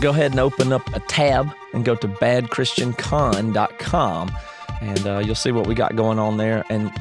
[0.00, 4.30] Go ahead and open up a tab and go to badchristiancon.com
[4.80, 6.64] and uh, you'll see what we got going on there.
[6.68, 6.92] And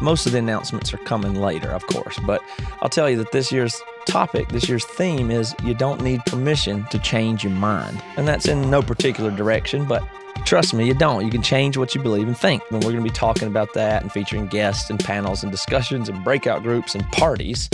[0.00, 2.18] most of the announcements are coming later, of course.
[2.26, 2.40] But
[2.80, 6.84] I'll tell you that this year's topic, this year's theme is you don't need permission
[6.90, 8.02] to change your mind.
[8.16, 10.02] And that's in no particular direction, but
[10.44, 11.24] trust me, you don't.
[11.24, 12.62] You can change what you believe and think.
[12.70, 16.08] And we're going to be talking about that and featuring guests and panels and discussions
[16.08, 17.68] and breakout groups and parties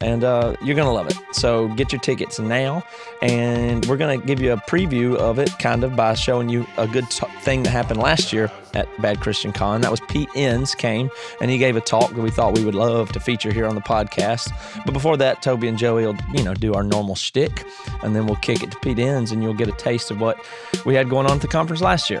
[0.00, 1.16] and uh, you're going to love it.
[1.32, 2.84] So get your tickets now,
[3.20, 6.66] and we're going to give you a preview of it kind of by showing you
[6.76, 9.80] a good t- thing that happened last year at Bad Christian Con.
[9.80, 12.76] That was Pete Enns came, and he gave a talk that we thought we would
[12.76, 14.52] love to feature here on the podcast.
[14.84, 17.66] But before that, Toby and Joey will, you know, do our normal shtick,
[18.02, 20.38] and then we'll kick it to Pete Enns, and you'll get a taste of what
[20.86, 22.20] we had going on at the conference last year.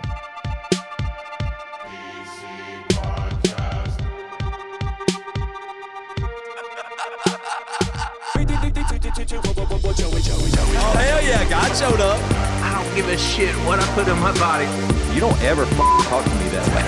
[11.78, 12.18] Showed up.
[12.60, 14.66] I don't give a shit what I put in my body.
[15.14, 15.76] You don't ever f-
[16.10, 16.82] talk to me that way.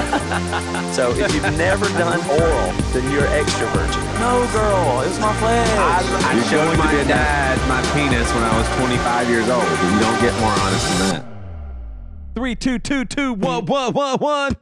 [0.92, 4.02] So if you've never done oral, then you're extra virgin.
[4.18, 5.70] No, girl, it's my flesh.
[5.78, 7.06] I, I You're showed going to my be a
[7.68, 9.62] my penis when I was 25 years old.
[9.62, 11.24] You don't get more honest than that.
[12.34, 14.56] Three, two, two, two, one, one, one, one.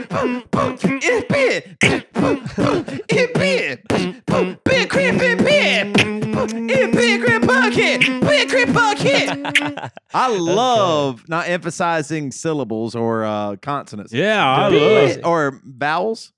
[0.00, 1.76] It's big.
[3.10, 3.82] It's big.
[4.64, 5.96] Big crib, big big.
[6.70, 8.00] It's big crib bucket.
[8.20, 9.90] Big crib bucket.
[10.14, 14.12] I love not emphasizing syllables or uh, consonants.
[14.12, 14.82] Yeah, I Big.
[14.82, 15.22] love Lazy.
[15.22, 16.32] Or vowels.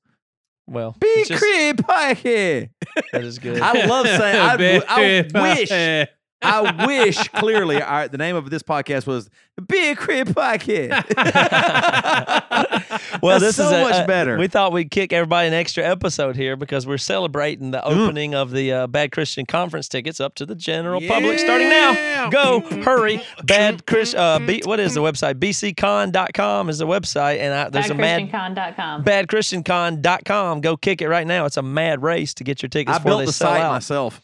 [0.67, 2.71] Well, Big it's just- crib bucket.
[3.13, 3.61] that is good.
[3.61, 4.85] I love saying.
[4.89, 6.09] I, I wish.
[6.41, 6.81] Bucket.
[6.81, 9.31] I wish clearly our, the name of this podcast was
[9.69, 11.05] Big Crib Podcast.
[13.23, 14.39] well, That's this so is a- much uh, better.
[14.39, 18.51] we thought we'd kick everybody an extra episode here because we're celebrating the opening of
[18.51, 22.31] the uh, Bad Christian Conference tickets up to the general public starting now.
[22.31, 23.23] Go, hurry!
[23.45, 25.35] Bad Chris, uh, B, what is the website?
[25.35, 29.05] BCCon.com is the website, and I, there's a mad BadChristianCon.com.
[29.05, 30.61] badchristiancon.com.
[30.61, 31.45] Go kick it right now.
[31.45, 33.61] It's a mad race to get your tickets I before built they the sell site
[33.63, 33.73] out.
[33.73, 34.21] myself.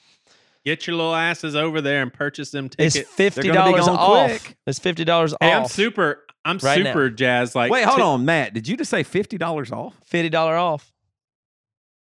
[0.66, 2.96] Get your little asses over there and purchase them tickets.
[2.96, 4.26] It's fifty dollars off.
[4.42, 4.56] quick.
[4.66, 6.24] It's fifty dollars Hey, I'm super.
[6.44, 6.90] I'm Right now.
[6.92, 7.54] super jazzed.
[7.54, 8.52] Like, Wait, hold ti- on, Matt.
[8.52, 9.94] Did you just say fifty dollars off?
[10.04, 10.92] Fifty dollar off.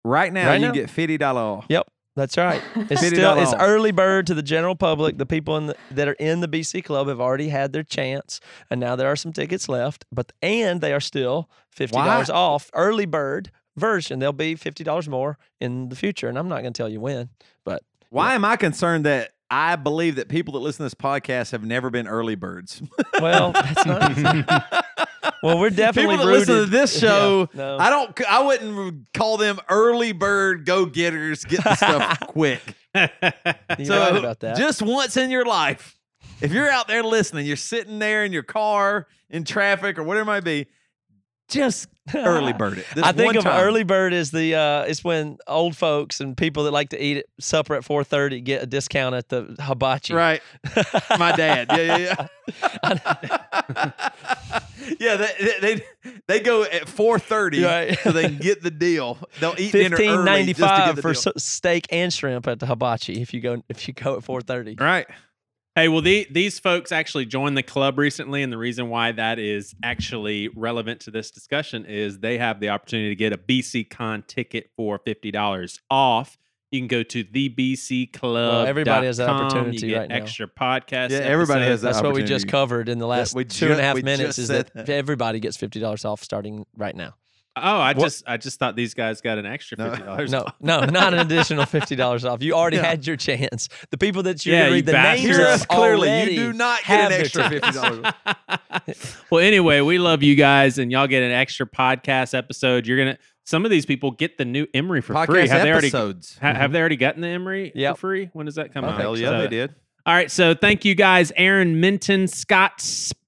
[0.05, 0.73] Right now, Right you now.
[0.73, 1.67] get fifty dollars off.
[1.69, 1.87] Yep,
[2.17, 2.63] that's right.
[2.91, 5.19] It's still it's early bird to the general public.
[5.19, 8.41] The people in the, that are in the BC club have already had their chance,
[8.71, 10.05] and now there are some tickets left.
[10.13, 14.19] But and they are still fifty dollars off early bird version.
[14.19, 17.01] They'll be fifty dollars more in the future, and I'm not going to tell you
[17.01, 17.29] when.
[17.65, 21.53] But Why am I concerned that I believe that people that listen to this podcast
[21.53, 22.83] have never been early birds?
[23.21, 24.85] well, that's not.
[25.43, 27.79] well, we're definitely people that listen to rooted- this Yeah, show, no.
[27.79, 28.21] I don't.
[28.29, 31.45] I wouldn't call them early bird go getters.
[31.47, 32.61] Get the stuff quick.
[32.95, 33.09] You're
[33.87, 34.59] so right about that.
[34.59, 35.99] just once in your life,
[36.43, 40.25] if you're out there listening, you're sitting there in your car in traffic or whatever
[40.31, 40.67] it might be,
[41.49, 42.87] just early bird it.
[42.95, 43.61] This I think of time.
[43.65, 47.19] early bird is the uh, it's when old folks and people that like to eat
[47.19, 50.15] at supper at four thirty get a discount at the hibachi.
[50.15, 50.41] Right.
[51.19, 51.69] My dad.
[51.71, 52.27] Yeah, yeah,
[52.85, 53.93] yeah.
[55.01, 55.83] yeah, they, they
[56.27, 57.99] they go at four thirty Right.
[58.01, 59.19] so they can get the deal.
[59.41, 61.33] They'll eat dinner Fifteen ninety just to get five for deal.
[61.39, 64.77] steak and shrimp at the hibachi if you go if you go at four thirty.
[64.79, 65.07] right.
[65.75, 69.39] Hey, well, the, these folks actually joined the club recently, and the reason why that
[69.39, 73.89] is actually relevant to this discussion is they have the opportunity to get a BC
[73.89, 76.37] Con ticket for fifty dollars off.
[76.71, 78.67] You can go to the BC Club.
[78.67, 80.17] everybody has that opportunity you get right now.
[80.17, 81.11] Extra podcast.
[81.11, 83.81] Yeah, everybody has that That's what we just covered in the last we two and
[83.81, 84.39] a half minutes.
[84.39, 84.91] Is that, that.
[84.91, 87.15] everybody gets fifty dollars off starting right now?
[87.55, 90.31] Oh, I What- just I just thought these guys got an extra fifty dollars.
[90.33, 92.43] No, no, not an additional fifty dollars off.
[92.43, 92.87] You already Yeah.
[92.87, 93.69] had your chance.
[93.91, 96.31] The people that you Yeah, read you the names of clearly.
[96.31, 98.07] You do not get an extra fifty dollars.
[99.31, 102.87] well, anyway, we love you guys, and y'all get an extra podcast episode.
[102.87, 103.19] You're gonna.
[103.45, 105.43] Some of these people get the new Emery for free.
[105.43, 105.89] Podcast Have they already?
[105.89, 106.39] episodes.
[106.41, 106.73] ha- have mm-hmm.
[106.73, 107.97] they already gotten the Emery Yep.
[107.97, 108.31] for free?
[108.33, 109.01] When does that come oh, out?
[109.01, 109.75] Hell yeah, So- they did.
[110.05, 112.81] All right, so thank you guys, Aaron Minton, Scott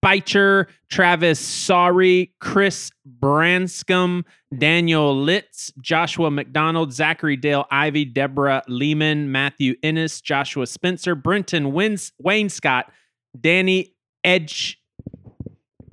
[0.04, 4.24] Speicher, Travis Sorry, Chris Branscombe,
[4.56, 12.12] Daniel Litz, Joshua McDonald, Zachary Dale Ivy, Deborah Lehman, Matthew Innes, Joshua Spencer, Brenton Wins-
[12.18, 12.92] Wayne Scott,
[13.38, 14.80] Danny Edge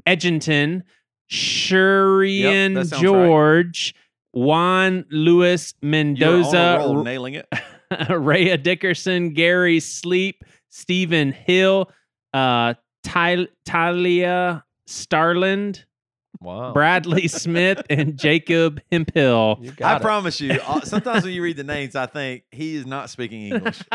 [0.05, 0.83] Edginton,
[1.31, 3.01] Shurian that sounds right.
[3.01, 3.95] George,
[4.33, 7.47] Juan Luis You're on a Mendoza, roll, nailing it.
[8.09, 11.91] Rhea Dickerson, Gary Sleep, Stephen Hill,
[12.33, 15.85] uh, Ty- Talia Starland,
[16.39, 16.73] Wow.
[16.73, 19.59] Bradley Smith, and Jacob Hemphill.
[19.61, 20.01] You I it.
[20.01, 20.53] promise you.
[20.65, 23.79] uh, Sometimes when you read the names, I think he is not speaking English.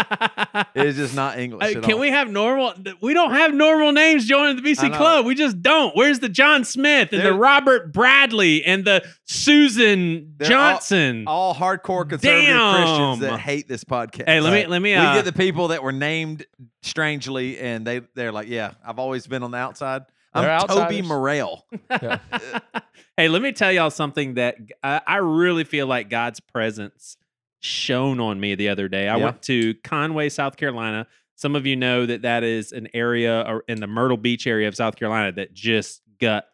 [0.75, 1.63] It is just not English.
[1.75, 2.01] Uh, at can all.
[2.01, 2.75] we have normal?
[3.03, 4.97] We don't have normal names joining the I BC.
[4.97, 5.25] Club.
[5.27, 5.95] We just don't.
[5.97, 11.25] Where's the John Smith and the They're- Robert Bradley and the Susan Johnson?
[11.27, 14.27] all hardcore conservative Christians that hate this podcast.
[14.29, 14.91] hey, let me let me.
[14.93, 16.47] we Uh, get the people that were named
[16.83, 20.03] strangely, and they they're like, yeah, I've always been on the outside.
[20.35, 21.09] I'm They're Toby outsiders?
[21.09, 21.67] Morrell.
[23.17, 27.17] hey, let me tell y'all something that I, I really feel like God's presence
[27.61, 29.09] shone on me the other day.
[29.09, 29.25] I Yeah.
[29.25, 31.07] went to Conway, South Carolina.
[31.37, 34.75] Some of you know that that is an area in the Myrtle Beach area of
[34.77, 36.45] South Carolina that just got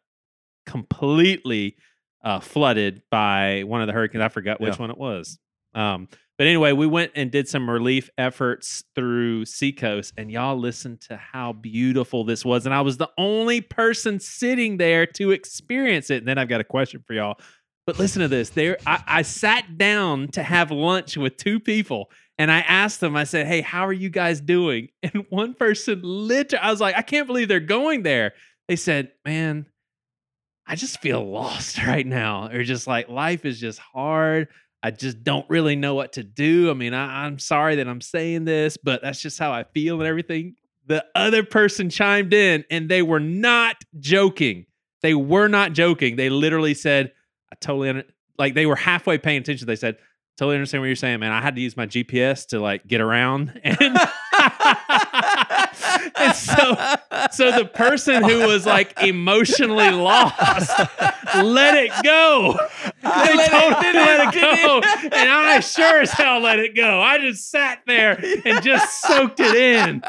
[0.66, 1.76] completely
[2.25, 4.22] uh, flooded by one of the hurricanes.
[4.22, 4.80] I forgot which Yeah.
[4.80, 5.38] one it was.
[5.75, 6.08] Um,
[6.38, 11.17] but anyway, we went and did some relief efforts through Seacoast, and y'all listened to
[11.17, 12.67] how beautiful this was.
[12.67, 16.19] And I was the only person sitting there to experience it.
[16.19, 17.38] And then I've got a question for y'all.
[17.87, 18.50] But listen to this.
[18.50, 23.17] There, I, I sat down to have lunch with two people, and I asked them.
[23.17, 26.96] I said, "Hey, how are you guys doing?" And one person, literally, I was like,
[26.96, 28.35] "I can't believe they're going there."
[28.69, 29.67] They said, "Man,
[30.67, 32.49] I just feel lost right now.
[32.49, 34.49] Or just like life is just hard.
[34.82, 36.70] I just don't really know what to do.
[36.70, 40.00] I mean, I, I'm sorry that I'm saying this, but that's just how I feel
[40.00, 40.56] and everything.
[40.87, 44.67] The other person chimed in and they were not joking.
[45.00, 46.17] They were not joking.
[46.17, 47.12] They literally said,
[47.52, 48.05] I totally, under-,
[48.38, 49.67] like they were halfway paying attention.
[49.67, 49.99] They said,
[50.37, 51.31] totally understand what you're saying, man.
[51.31, 53.61] I had to use my GPS to like get around.
[53.64, 53.99] And,
[56.16, 56.76] and so,
[57.32, 60.70] so the person who was like emotionally lost
[61.36, 62.58] let it go.
[63.02, 64.66] They Let totally let it did it.
[64.66, 64.80] go.
[65.16, 67.00] And I sure as hell let it go.
[67.00, 70.02] I just sat there and just soaked it in.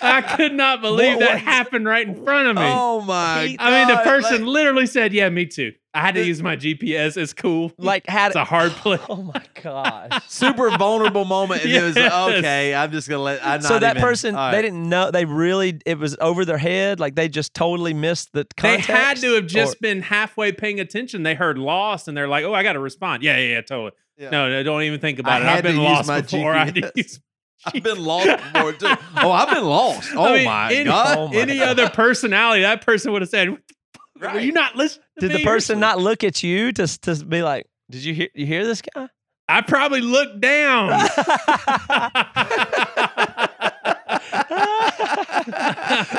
[0.00, 2.62] I could not believe What that happened right in front of me.
[2.64, 3.56] Oh my!
[3.58, 5.72] I mean, the person like- literally said, "Yeah, me too.
[5.94, 7.16] I had to use my GPS.
[7.18, 7.70] It's cool.
[7.76, 10.10] Like had It's a hard play." Oh my gosh.
[10.28, 12.74] super vulnerable moment, and it was like, okay.
[12.74, 13.44] I'm just gonna let.
[13.46, 15.10] I'm so not that even- person, all they didn't know.
[15.10, 16.98] They really, it was over their head.
[17.00, 20.80] Like they just totally missed the They had to have just or- been halfway paying
[20.80, 21.22] attention.
[21.24, 23.92] They heard lost and they're like, "Oh, I got to respond." Yeah, yeah, yeah, totally.
[24.16, 24.30] Yeah.
[24.30, 25.44] No, no, don't even think I about it.
[25.46, 26.52] had I've been to use lost my before.
[26.54, 26.92] I had to GPS.
[26.96, 27.20] use-
[27.66, 28.86] I've been lost before too.
[29.18, 30.10] Oh, I've been lost.
[30.16, 31.18] Oh I mean, my any, god!
[31.18, 31.68] Oh my any God.
[31.68, 33.56] other personality, that person would have said,
[34.22, 34.34] "What the fuck?
[34.34, 37.24] "Were you not listening?" to Did the me?" person not look at you to to
[37.24, 38.28] be like, "Did you hear?
[38.34, 39.08] You hear this guy?"
[39.48, 40.92] I probably looked down.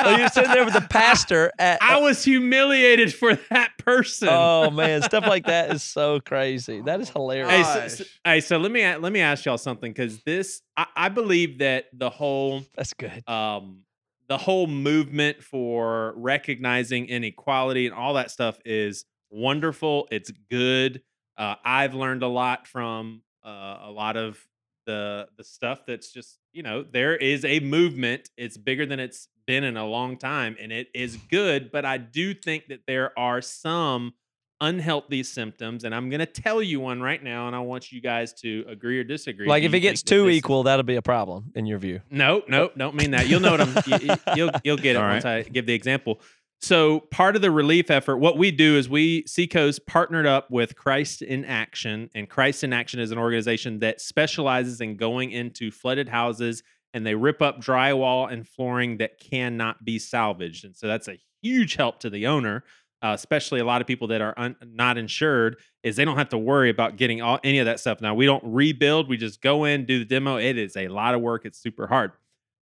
[0.04, 1.78] oh, you're sitting there with the pastor at.
[1.82, 4.28] I was humiliated for that person.
[4.30, 6.80] oh man, stuff like that is so crazy.
[6.82, 7.50] That is hilarious.
[7.50, 10.86] Hey, so, so- hey, so let me let me ask y'all something because this I,
[10.96, 13.26] I believe that the whole That's good.
[13.28, 13.80] um
[14.28, 20.08] the whole movement for recognizing inequality and all that stuff is wonderful.
[20.10, 21.02] It's good.
[21.36, 24.38] Uh, I've learned a lot from uh, a lot of
[24.86, 28.30] the the stuff that's just you know there is a movement.
[28.36, 31.70] It's bigger than it's been in a long time, and it is good.
[31.70, 34.14] But I do think that there are some
[34.60, 38.00] unhealthy symptoms, and I'm going to tell you one right now, and I want you
[38.00, 39.46] guys to agree or disagree.
[39.48, 41.66] Like Do if it gets think that too this- equal, that'll be a problem in
[41.66, 42.00] your view.
[42.10, 43.28] no, no, don't mean that.
[43.28, 43.74] You'll know what I'm.
[43.86, 46.20] you, you- you'll you'll get it All once I give the example.
[46.60, 50.74] So part of the relief effort, what we do is we Seacoast partnered up with
[50.76, 55.70] Christ in Action, and Christ in Action is an organization that specializes in going into
[55.70, 56.62] flooded houses
[56.94, 61.18] and they rip up drywall and flooring that cannot be salvaged, and so that's a
[61.42, 62.62] huge help to the owner.
[63.04, 66.30] Uh, especially a lot of people that are un- not insured is they don't have
[66.30, 68.00] to worry about getting all any of that stuff.
[68.00, 70.38] Now we don't rebuild; we just go in, do the demo.
[70.38, 71.44] It is a lot of work.
[71.44, 72.12] It's super hard.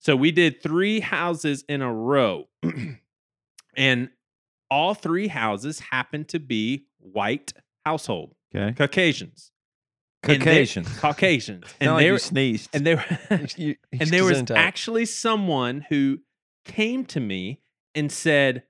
[0.00, 2.49] So we did three houses in a row,
[3.76, 4.11] and
[4.68, 7.52] all three houses happened to be white
[7.87, 9.52] household okay, Caucasians,
[10.25, 12.68] And they- Caucasians, and they were, sneezed.
[12.72, 13.76] and they were and
[14.08, 16.18] there was actually someone who
[16.64, 17.61] came to me
[17.94, 18.64] and said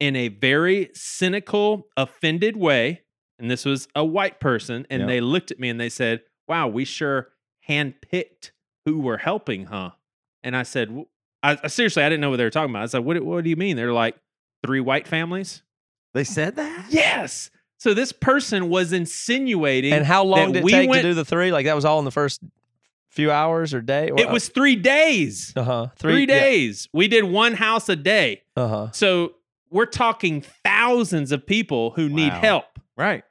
[0.00, 3.02] in a very cynical offended way
[3.38, 5.08] and this was a white person and Yep.
[5.08, 7.28] they looked at me and they said wow we sure
[7.68, 8.50] handpicked
[8.84, 9.90] who we're helping huh
[10.42, 10.88] and i said
[11.42, 13.24] I, I- seriously i didn't know what they were talking about i said what, do-
[13.24, 14.16] what do you mean they're like
[14.64, 15.62] three white families
[16.14, 16.86] they said that.
[16.90, 21.08] yes so this person was insinuating And how long did it we take went- to
[21.10, 21.50] do the three?
[21.50, 22.42] Like that was all in the first
[23.08, 24.10] few hours or day?
[24.18, 28.68] it was three days uh huh three, days we did one house a day Uh
[28.68, 28.90] huh.
[28.92, 29.32] So
[29.70, 32.64] we're talking thousands of people who need help.
[32.96, 33.24] Right.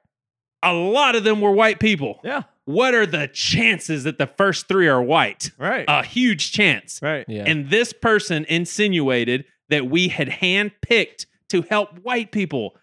[0.64, 2.20] A lot of them were white people.
[2.24, 2.44] Yeah.
[2.66, 5.52] what are the chances that the first three are white?
[5.58, 5.86] Right.
[5.88, 7.00] A huge chance.
[7.02, 7.26] right.
[7.28, 7.44] Yeah.
[7.46, 12.76] And this person insinuated that we had handpicked to help white people.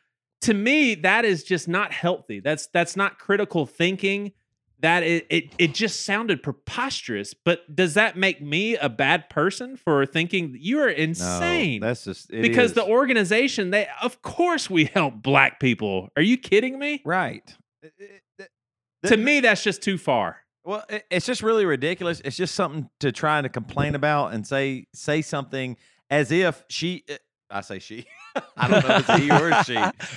[0.42, 2.40] To me, that is just not healthy.
[2.40, 4.32] That's that's not critical thinking.
[4.80, 7.32] That it, it it just sounded preposterous.
[7.32, 11.80] But does that make me a bad person for thinking you are No, insane?
[11.80, 16.10] that's just it because the organization, they of course we help black people.
[16.16, 17.00] Are you kidding me?
[17.04, 17.42] right.
[17.82, 20.38] It- it- it- to me, that's just too far.
[20.64, 22.20] Well, it, it's just really ridiculous.
[22.24, 25.76] It's just something to try to complain about and say say something
[26.10, 27.04] as if she.
[27.08, 27.14] uh,
[27.48, 28.04] I say she.
[28.56, 29.74] I don't know if it's he or she.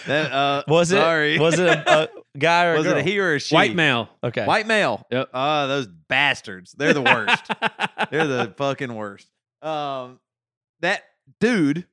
[0.07, 1.37] That, uh, was it Sorry.
[1.37, 2.97] was it a, a guy or was girl?
[2.97, 3.55] it a he or a she?
[3.55, 4.09] White male.
[4.23, 4.45] Okay.
[4.45, 5.05] White male.
[5.11, 5.29] Yep.
[5.33, 6.73] Oh, those bastards.
[6.73, 7.43] They're the worst.
[8.11, 9.27] They're the fucking worst.
[9.61, 10.19] Um,
[10.81, 11.03] that
[11.39, 11.85] dude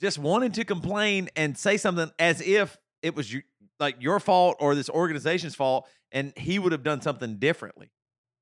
[0.00, 3.42] just wanted to complain and say something as if it was you,
[3.78, 7.90] like your fault or this organization's fault, and he would have done something differently.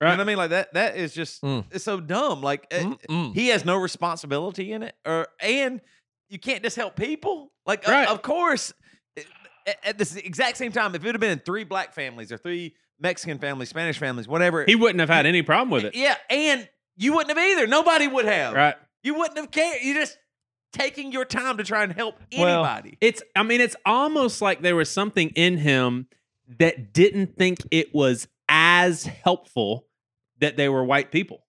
[0.01, 0.19] You know Right.
[0.19, 0.37] what I mean?
[0.37, 0.73] Like that.
[0.75, 1.65] That is just Mm.
[1.73, 2.41] it's so dumb.
[2.41, 3.35] Like uh, Mm-mm.
[3.35, 5.81] he has no responsibility in it, or and
[6.29, 7.53] you can't just help people.
[7.67, 8.75] Like, uh, of course, uh,
[9.69, 12.75] at, at this exact same time, if it had been three black families or three
[13.01, 15.95] Mexican families, Spanish families, whatever, he wouldn't have had any problem with it.
[15.95, 17.67] yeah, and you wouldn't have either.
[17.67, 18.55] Nobody would have.
[18.55, 18.75] Right.
[19.03, 19.79] You wouldn't have cared.
[19.83, 20.19] You're just
[20.73, 22.99] taking your time to try and help Well, anybody.
[23.01, 26.09] It's I mean, it's almost like there was something in him
[26.59, 29.87] that didn't think it was as helpful
[30.41, 31.45] that they were white people.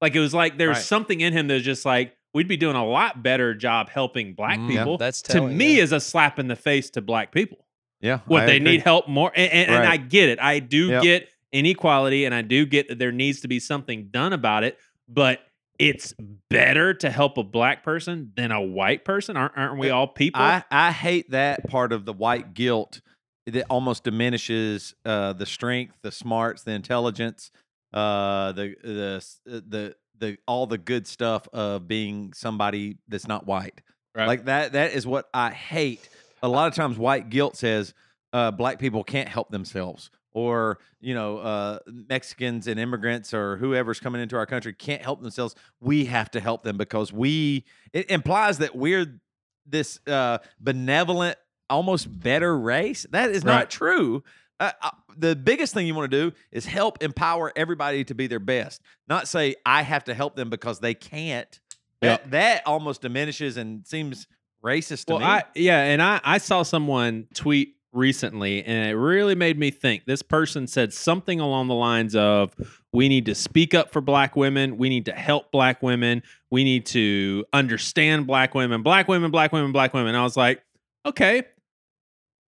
[0.00, 0.84] Like it was like there was Right.
[0.84, 4.34] something in him that was just like, we'd be doing a lot better job helping
[4.34, 4.98] black Mm, yeah, people.
[4.98, 5.82] that's to me yeah.
[5.82, 7.66] is a slap in the face to black people.
[8.00, 9.30] yeah, What they need help more.
[9.34, 10.38] And, and, and I get it.
[10.40, 11.02] I do Yep.
[11.02, 14.78] get inequality and I do get that there needs to be something done about it.
[15.08, 15.40] But
[15.78, 16.14] it's
[16.48, 19.36] better to help a black person than a white person.
[19.36, 20.40] Aren't, aren't we all people?
[20.40, 23.00] I, I hate that part of the white guilt
[23.46, 27.50] that almost diminishes uh, the strength, the smarts, the intelligence,
[27.92, 29.24] uh, the the
[29.56, 33.82] uh, the the all the good stuff of being somebody that's not white.
[34.14, 34.26] Right.
[34.28, 34.72] Like that.
[34.72, 36.08] That is what I hate.
[36.42, 37.92] A lot of times, white guilt says
[38.32, 44.00] uh, black people can't help themselves, or you know, uh, Mexicans and immigrants or whoever's
[44.00, 45.54] coming into our country can't help themselves.
[45.80, 47.64] We have to help them because we.
[47.92, 49.20] It implies that we're
[49.66, 51.36] this uh, benevolent,
[51.70, 53.06] almost better race.
[53.10, 53.52] That is Right.
[53.58, 54.22] not true.
[54.60, 58.26] Uh, uh, the biggest thing you want to do is help empower everybody to be
[58.26, 61.58] their best, not say I have to help them because they can't.
[62.00, 64.26] That that almost diminishes and seems
[64.64, 65.26] racist to well, me.
[65.26, 70.04] I yeah, and I I saw someone tweet recently, and it really made me think.
[70.06, 72.54] This person said something along the lines of,
[72.92, 74.78] "We need to speak up for Black women.
[74.78, 76.22] We need to help Black women.
[76.50, 78.82] We need to understand Black women.
[78.82, 80.62] Black women, Black women, Black women." I was like,
[81.06, 81.44] okay,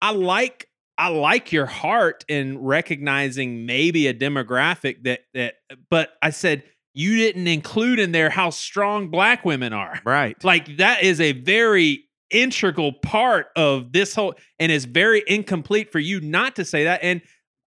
[0.03, 0.69] I like
[1.01, 5.55] I like your heart in recognizing maybe a demographic that that,
[5.91, 9.99] but I said you didn't include in there how strong Black women are.
[10.05, 10.43] Right.
[10.45, 15.99] like that is a very integral part of this whole and it's very incomplete for
[15.99, 17.01] you not to say that.
[17.03, 17.23] And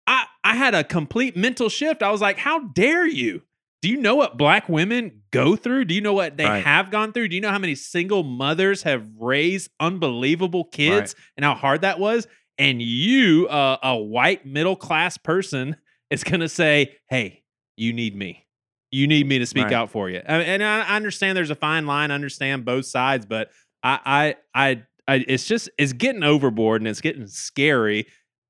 [0.06, 2.02] i i had a complete mental shift.
[2.02, 3.42] I was like how dare you?
[3.82, 5.86] Do you know what black women go through?
[5.86, 6.64] Do you know what they Right.
[6.64, 7.28] have gone through?
[7.28, 11.98] Do you know how many single mothers have raised unbelievable kids and how hard that
[11.98, 12.26] was
[12.58, 15.76] and you uh, a white middle class person
[16.10, 17.42] is going to say hey
[17.76, 18.46] you need me
[18.92, 19.72] you need me to speak Right.
[19.72, 22.86] out for you I- and I, I understand there's a fine line I understand both
[22.86, 23.50] sides but
[23.82, 28.06] I, I i i it's just it's getting overboard and it's getting scary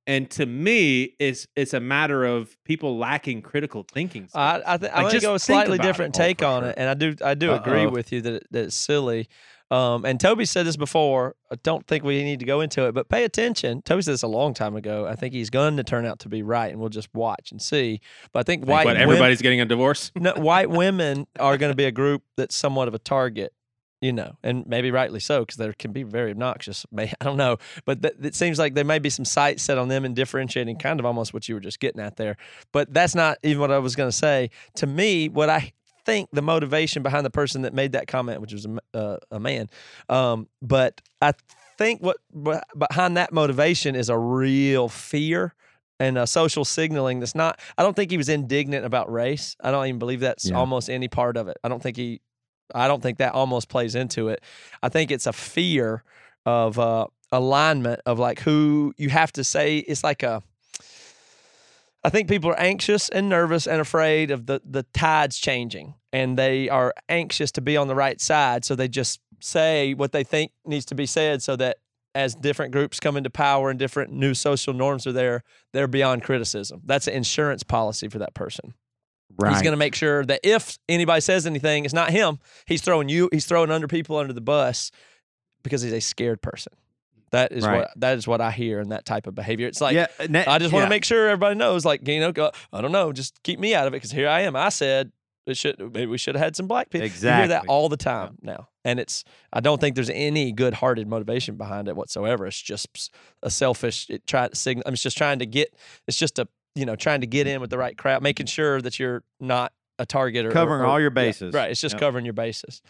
[0.07, 4.63] and to me it's it's a matter of people lacking critical thinking I, skills.
[4.67, 6.71] I, th- Like, I'm gonna just go a slightly different take on sure.
[6.71, 7.91] it, and I do I do agree Uh-oh.
[7.91, 9.29] with you that, it, that it's silly.
[9.75, 11.35] Um, and Toby said this before.
[11.51, 13.83] I don't think we need to go into it, but pay attention.
[13.83, 15.07] Toby said this a long time ago.
[15.07, 17.61] I think he's going to turn out to be right, and we'll just watch and
[17.61, 18.01] see.
[18.33, 21.57] But I think Think white what women- everybody's getting a divorce no, white women are
[21.59, 23.53] going to be a group that's somewhat of a target,
[24.01, 26.87] you know, and maybe rightly so because they can be very obnoxious.
[26.93, 29.77] May I don't know, but th- it seems like there may be some sights set
[29.79, 32.37] on them and differentiating, kind of almost what you were just getting at there.
[32.71, 34.51] But that's not even what I was going to say.
[34.77, 35.73] To me, what I
[36.05, 39.41] think the motivation behind the person that made that comment, which was a, uh, a
[39.41, 39.69] man,
[40.09, 41.33] um, but I
[41.79, 45.55] think what beh- behind that motivation is a real fear
[46.01, 49.57] and a social signaling that's not i don't think he was indignant about race.
[49.61, 50.57] I don't even believe that's Yeah.
[50.57, 51.57] almost any part of it.
[51.65, 52.21] I don't think he
[52.75, 54.43] i don't think that almost plays into it.
[54.83, 56.03] I think it's a fear
[56.47, 60.43] of uh alignment of like who you have to say it's like a
[62.05, 66.39] I think people are anxious and nervous and afraid of the the tides changing, and
[66.39, 70.23] they are anxious to be on the right side, so they just say what they
[70.23, 71.79] think needs to be said, so that
[72.15, 75.43] as different groups come into power and different new social norms are there,
[75.73, 76.81] they're beyond criticism.
[76.85, 78.75] That's an insurance policy for that person.
[79.53, 82.39] He's going to make sure that if anybody says anything, it's not him.
[82.67, 83.29] He's throwing you.
[83.33, 84.93] He's throwing under people under the bus
[85.65, 86.73] because he's a scared person.
[87.35, 87.79] That is Right.
[87.81, 89.67] what that is what I hear in that type of behavior.
[89.69, 90.87] It's like yeah, na- I just want yeah.
[90.87, 91.85] to make sure everybody knows.
[91.85, 94.29] Like you know, go, I don't know, just keep me out of it because here
[94.29, 94.57] I am.
[94.57, 95.13] I said
[95.47, 97.07] it should maybe we should have had some black people.
[97.09, 101.07] You hear that all the time now, and it's I don't think there's any good-hearted
[101.07, 102.47] motivation behind it whatsoever.
[102.47, 103.11] It's just
[103.43, 104.07] a selfish.
[104.09, 104.85] It try to signal.
[104.87, 105.75] I'm just trying to get.
[106.07, 108.81] It's just a you know trying to get in with the right crowd, making sure
[108.81, 111.53] that you're not a target or Covering or- all your yeah, bases.
[111.53, 111.71] right.
[111.71, 112.01] It's just Yep.
[112.01, 112.81] covering your bases.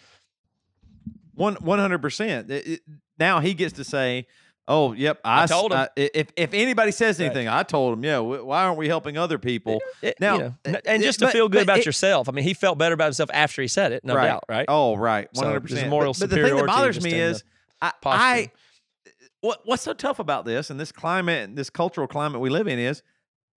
[1.34, 2.48] One one hundred percent.
[3.18, 4.26] Now he gets to say,
[4.66, 5.78] "Oh, yep, I told him.
[5.78, 7.26] I- if if anybody says Right.
[7.26, 8.04] anything, I told him.
[8.04, 9.80] Yeah, why aren't we helping other people?
[10.02, 12.28] It- Now, you know, and just to but- feel good about it- yourself.
[12.28, 14.26] I mean, he felt better about himself after he said it, no right.
[14.26, 14.64] doubt, right?
[14.68, 15.88] Oh, right, one hundred percent.
[15.90, 17.44] moral but, but the thing that bothers me is,
[17.80, 17.92] I.
[18.04, 18.50] I
[19.40, 22.66] what what's so tough about this and this climate, and this cultural climate we live
[22.66, 23.02] in is,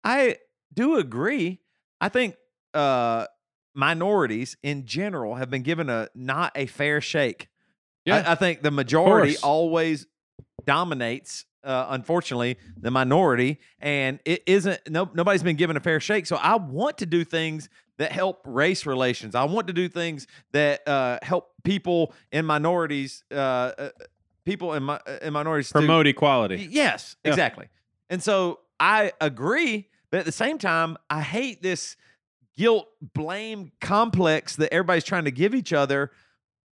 [0.03, 0.37] I
[0.75, 1.61] do agree.
[2.01, 2.35] I think
[2.75, 3.27] uh,
[3.75, 7.49] minorities in general have been given a not a fair shake.
[8.07, 8.23] Yeah.
[8.27, 10.07] I, I think the majority always
[10.65, 11.45] dominates.
[11.65, 14.79] Uh, unfortunately, the minority, and it isn't.
[14.89, 16.25] No, nobody's been given a fair shake.
[16.27, 19.35] So I want to do things that help race relations.
[19.35, 23.89] I want to do things that uh, help people in minorities, uh, uh,
[24.45, 26.69] people in, mi- in minorities to- Promote equality.
[26.71, 27.31] Yes, Yeah.
[27.33, 27.67] exactly.
[28.11, 31.97] And so I agree, but at the same time, I hate this
[32.57, 36.13] guilt blame complex that everybody's trying to give each other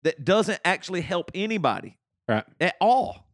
[0.02, 2.44] that doesn't actually help anybody Right.
[2.60, 3.26] at all.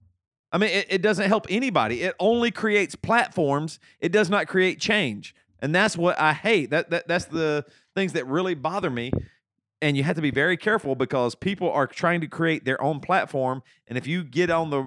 [0.50, 2.02] I mean, it, it doesn't help anybody.
[2.02, 3.78] It only creates platforms.
[4.00, 5.34] It does not create change.
[5.60, 6.70] And that's what I hate.
[6.70, 9.10] That, that that's the things that really bother me.
[9.82, 13.00] And you have to be very careful because people are trying to create their own
[13.00, 13.62] platform.
[13.87, 14.80] And if you get on the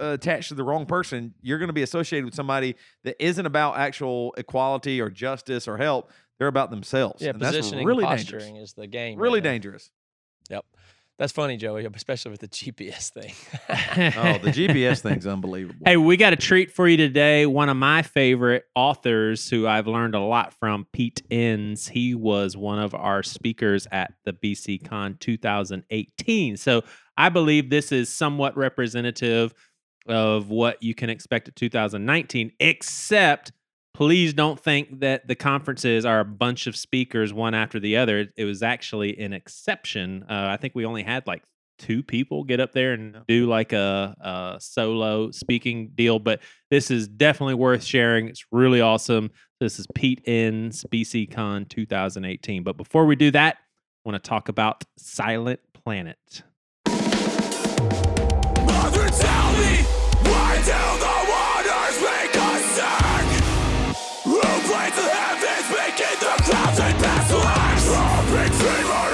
[0.00, 3.44] uh, attached to the wrong person, you're going to be associated with somebody that isn't
[3.44, 6.10] about actual equality or justice or help.
[6.38, 7.20] They're about themselves.
[7.20, 8.44] Yeah, and that's positioning, really and dangerous.
[8.44, 9.18] posturing is the game.
[9.18, 9.50] Really now.
[9.50, 9.90] dangerous.
[10.48, 10.64] Yep,
[11.20, 13.34] that's funny, Joey, especially with the GPS thing.
[14.16, 15.82] Oh, the GPS thing's unbelievable.
[15.84, 17.44] Hey, we got a treat for you today.
[17.44, 21.88] One of my favorite authors who I've learned a lot from, Pete Enns.
[21.88, 26.56] He was one of our speakers at the BC Con 2018.
[26.56, 26.82] So
[27.18, 29.52] I believe this is somewhat representative
[30.08, 33.52] of what you can expect at 2019, except
[33.94, 38.26] please don't think that the conferences are a bunch of speakers one after the other.
[38.36, 40.24] It was actually an exception.
[40.28, 41.42] Uh, I think we only had like
[41.78, 46.90] two people get up there and do like a, a solo speaking deal, but this
[46.90, 48.28] is definitely worth sharing.
[48.28, 49.30] It's really awesome.
[49.60, 52.62] This is Pete Enns BC Con 2018.
[52.62, 56.42] But before we do that, I want to talk about Silent Planet.
[58.66, 59.08] Mother,
[64.90, 67.86] Plays the heavens, making the clouds and pestilence?
[67.86, 69.09] A big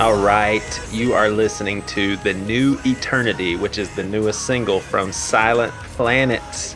[0.00, 5.12] All right, you are listening to The New Eternity, which is the newest single from
[5.12, 6.74] Silent Planets.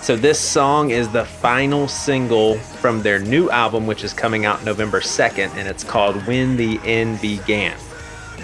[0.00, 4.64] So, this song is the final single from their new album, which is coming out
[4.64, 7.76] November 2nd, and it's called When the End Began.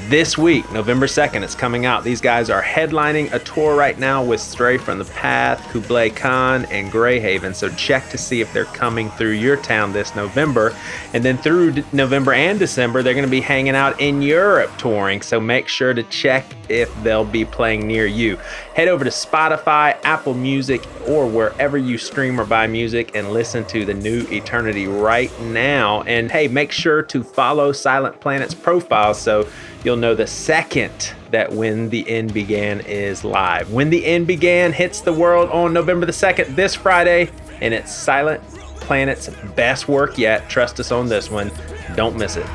[0.09, 2.03] This week, November 2nd, it's coming out.
[2.03, 6.65] These guys are headlining a tour right now with Stray from the Path, Kublai Khan,
[6.67, 7.55] and Greyhaven.
[7.55, 10.75] So check to see if they're coming through your town this November.
[11.13, 14.71] And then through D- November and December, they're going to be hanging out in Europe
[14.79, 15.21] touring.
[15.21, 18.39] So make sure to check if they'll be playing near you.
[18.79, 23.65] Head over to Spotify, Apple Music, or wherever you stream or buy music and listen
[23.65, 26.03] to the new Eternity right now.
[26.03, 29.49] And hey, make sure to follow Silent Planet's profile so
[29.83, 33.73] you'll know the second that When the End Began is live.
[33.73, 37.93] When the End Began hits the world on November the 2nd, this Friday, and it's
[37.93, 38.41] Silent
[38.77, 40.49] Planet's best work yet.
[40.49, 41.51] Trust us on this one.
[41.97, 42.47] Don't miss it.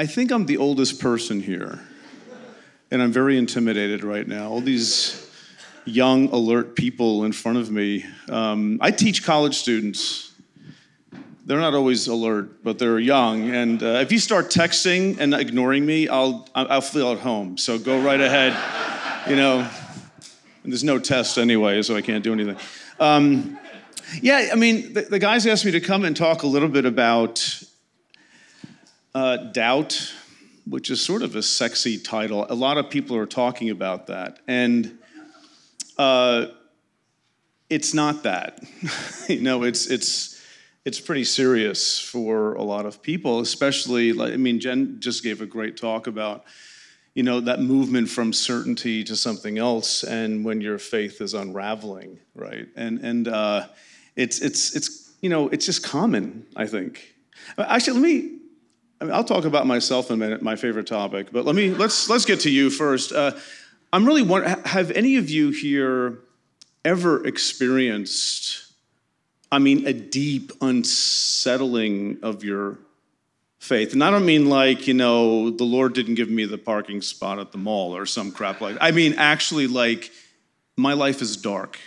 [0.00, 1.78] I think I'm the oldest person here,
[2.90, 4.48] and I'm very intimidated right now.
[4.48, 5.30] All these
[5.84, 8.06] young, alert people in front of me.
[8.30, 10.32] Um, I teach college students.
[11.44, 13.50] They're not always alert, but they're young.
[13.50, 17.58] And uh, if you start texting and ignoring me, I'll I'll feel at home.
[17.58, 18.56] So go right ahead.
[19.28, 19.68] You know,
[20.64, 22.56] and there's no test anyway, so I can't do anything.
[22.98, 23.58] Um,
[24.22, 26.86] yeah, I mean, the, the guys asked me to come and talk a little bit
[26.86, 27.64] about
[29.14, 30.12] uh, doubt,
[30.66, 32.46] which is sort of a sexy title.
[32.48, 34.38] A lot of people are talking about that.
[34.46, 34.98] And
[35.98, 36.46] uh,
[37.68, 38.62] it's not that.
[39.28, 40.40] you know, it's, it's,
[40.84, 45.40] it's pretty serious for a lot of people, especially, like, I mean, Jen just gave
[45.40, 46.44] a great talk about,
[47.14, 52.18] you know, that movement from certainty to something else, and when your faith is unraveling,
[52.34, 52.68] right?
[52.76, 53.66] And, and uh,
[54.16, 57.14] it's, it's, it's, you know, it's just common, I think.
[57.58, 58.39] Actually, let me
[59.00, 61.70] I mean, I'll talk about myself in a minute, my favorite topic, but let me
[61.70, 63.12] let's let's get to you first.
[63.12, 63.32] Uh,
[63.92, 66.18] I'm really wondering, have any of you here
[66.84, 68.72] ever experienced,
[69.50, 72.78] I mean, a deep unsettling of your
[73.58, 73.92] faith?
[73.92, 77.38] And I don't mean like, you know, the Lord didn't give me the parking spot
[77.38, 78.76] at the mall or some crap like.
[78.80, 80.10] I mean, actually, like,
[80.76, 81.78] my life is dark,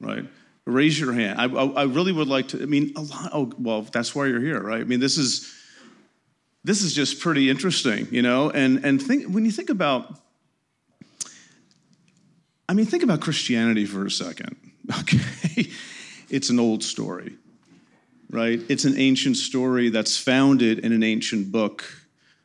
[0.00, 0.24] right?
[0.64, 1.40] Raise your hand.
[1.40, 2.62] I, I, I really would like to.
[2.62, 3.30] I mean, a lot.
[3.32, 4.80] Oh, well, that's why you're here, right?
[4.80, 5.52] I mean, this is
[6.64, 8.50] this is just pretty interesting, you know?
[8.50, 10.18] And, and think, when you think about,
[12.68, 14.56] I mean, think about Christianity for a second,
[15.00, 15.68] okay?
[16.30, 17.36] It's an old story,
[18.30, 18.60] right?
[18.68, 21.84] It's an ancient story that's founded in an ancient book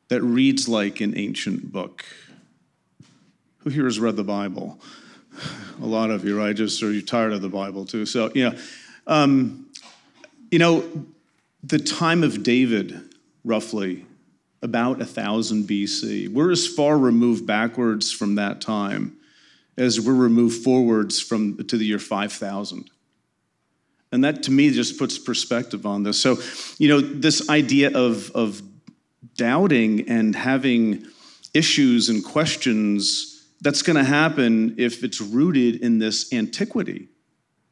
[0.09, 2.03] that reads like an ancient book.
[3.59, 4.79] Who here has read the Bible?
[5.81, 6.55] A lot of you, right?
[6.55, 8.07] Just are you tired of the Bible too?
[8.07, 8.57] So, yeah.
[9.05, 9.69] Um,
[10.49, 11.05] you know,
[11.63, 14.06] the time of David roughly
[14.61, 16.29] about 1000 BC.
[16.29, 19.17] We're as far removed backwards from that time
[19.77, 22.89] as we're removed forwards from to the year 5000.
[24.11, 26.19] And that to me just puts perspective on this.
[26.19, 26.37] So,
[26.77, 28.61] you know, this idea of, of
[29.35, 31.05] doubting and having
[31.53, 37.09] issues and questions, that's going to happen if it's rooted in this antiquity,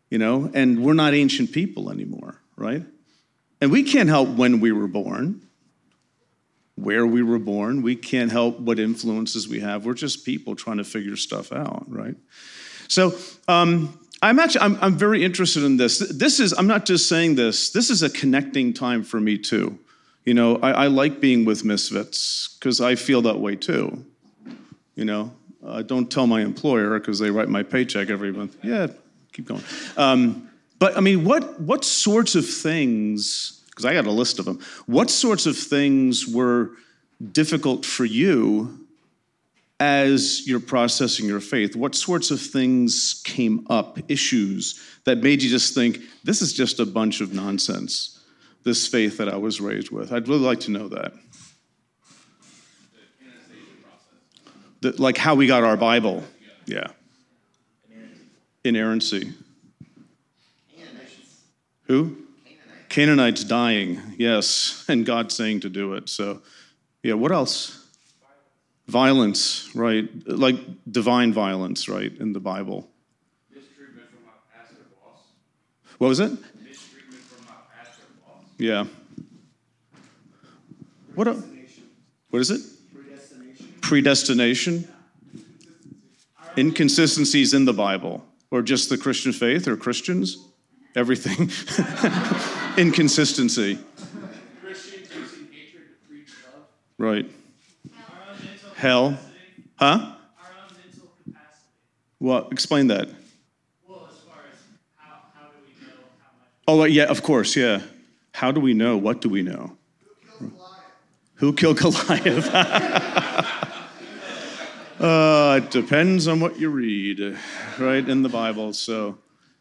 [0.10, 2.84] you know, and we're not ancient people anymore, right?
[3.62, 5.45] And we can't help when we were born
[6.76, 7.82] where we were born.
[7.82, 9.86] We can't help what influences we have.
[9.86, 12.16] We're just people trying to figure stuff out, right?
[12.88, 13.16] So
[13.48, 16.00] um, I'm actually I'm, I'm very interested in this.
[16.00, 17.70] This is I'm not just saying this.
[17.70, 19.80] This is a connecting time for me too.
[20.26, 24.04] You know, I, I like being with misfits because I feel that way too.
[24.96, 25.32] You know,
[25.66, 28.58] uh, don't tell my employer because they write my paycheck every month.
[28.64, 28.88] Yeah,
[29.34, 29.64] keep going.
[29.98, 33.62] Um, but I mean, what what sorts of things?
[33.76, 34.60] Because I got a list of them.
[34.86, 36.72] What sorts of things were
[37.34, 38.88] difficult for you
[39.82, 41.76] as you're processing your faith?
[41.76, 46.80] What sorts of things came up, issues that made you just think, this is just
[46.80, 48.24] a bunch of nonsense,
[48.64, 50.14] this faith that I was raised with?
[50.14, 51.12] I'd really like to know that.
[54.80, 56.24] The, like how we got our Bible.
[56.66, 56.88] Yeah.
[58.64, 59.34] Inerrancy.
[61.88, 62.25] Who?
[62.96, 66.08] Canaanites dying, yes, and God saying to do it.
[66.08, 66.42] So,
[67.04, 67.86] yeah, what else?
[68.88, 70.08] Violence, right?
[70.26, 70.56] Like
[70.90, 72.90] divine violence, right, in the Bible.
[73.54, 75.24] Mistreatment from my pastor boss.
[75.98, 76.32] What was it?
[76.64, 78.44] Mistreatment from my pastor boss.
[78.58, 78.86] Yeah.
[81.16, 81.34] What, a,
[82.30, 82.62] what is it?
[83.82, 84.88] Predestination.
[86.58, 90.38] Inconsistencies in the Bible, or just the Christian faith, or Christians?
[90.96, 91.52] Everything.
[92.78, 93.80] Inconsistency.
[96.98, 97.30] Right.
[98.76, 99.18] Hell.
[99.78, 100.16] Huh?
[102.20, 103.10] Well, explain that.
[103.88, 104.58] Well, as far as
[104.96, 107.82] how, how do we know how much Oh, yeah, of course, yeah.
[108.34, 108.98] How do we know?
[108.98, 109.78] What do we know?
[111.36, 112.48] Who killed Goliath?
[115.00, 117.38] uh, it depends on what you read,
[117.78, 118.72] right, in the Bible.
[118.72, 119.18] So,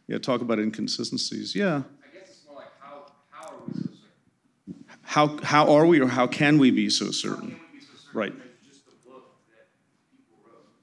[0.07, 1.55] yeah, talk about inconsistencies.
[1.55, 1.83] Yeah.
[1.83, 4.85] I guess it's more like how how are we so certain?
[5.15, 7.51] How, how are we or how can we be so certain?
[7.51, 8.33] Be so certain Right.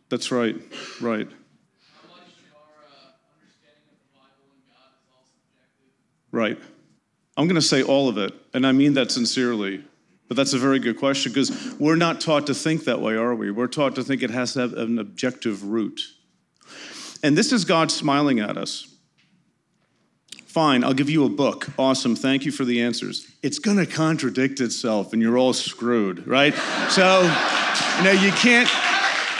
[0.08, 0.56] That's right,
[1.02, 1.28] right,
[6.32, 6.58] right.
[7.36, 9.84] I'm going to say all of it, and I mean that sincerely.
[10.30, 13.36] But that's a very good question because we're not taught to think that way, are
[13.36, 13.52] we?
[13.52, 16.00] We're taught to think it has to have an objective root.
[17.22, 18.91] And this is God smiling at us
[20.52, 21.70] Fine, I'll give you a book.
[21.80, 23.26] Awesome, thank you for the answers.
[23.42, 26.54] It's gonna contradict itself and you're all screwed, right?
[26.90, 27.22] so,
[27.98, 28.70] you know, you can't,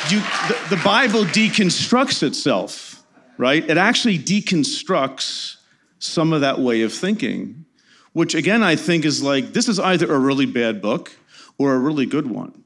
[0.10, 3.04] you, the, the Bible deconstructs itself,
[3.38, 3.70] right?
[3.70, 5.58] It actually deconstructs
[6.00, 7.66] some of that way of thinking,
[8.14, 11.12] which again, I think is like this is either a really bad book
[11.58, 12.64] or a really good one,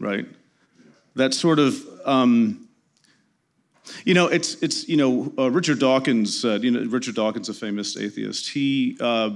[0.00, 0.24] right?
[1.14, 2.65] That sort of, um,
[4.04, 6.44] you know, it's it's you know uh, Richard Dawkins.
[6.44, 8.50] Uh, you know Richard Dawkins, a famous atheist.
[8.50, 9.30] He, uh,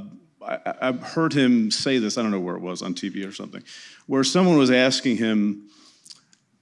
[0.46, 2.18] I, I've heard him say this.
[2.18, 3.62] I don't know where it was on TV or something,
[4.06, 5.68] where someone was asking him.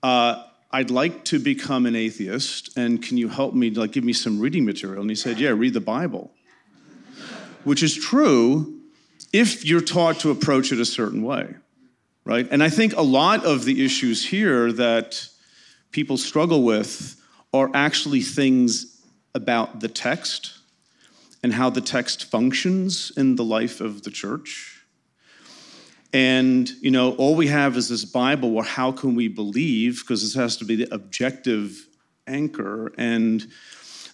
[0.02, 3.70] Uh, I'd like to become an atheist, and can you help me?
[3.70, 5.00] Like, give me some reading material.
[5.00, 6.30] And he said, Yeah, read the Bible
[7.68, 8.80] which is true
[9.32, 11.54] if you're taught to approach it a certain way,
[12.24, 12.48] right?
[12.50, 15.28] And I think a lot of the issues here that
[15.90, 17.17] people struggle with
[17.52, 19.02] are actually things
[19.34, 20.58] about the text
[21.42, 24.82] and how the text functions in the life of the church.
[26.12, 28.50] And, you know, all we have is this Bible.
[28.52, 30.00] Well, how can we believe?
[30.00, 31.86] Because this has to be the objective
[32.26, 32.92] anchor.
[32.96, 33.46] And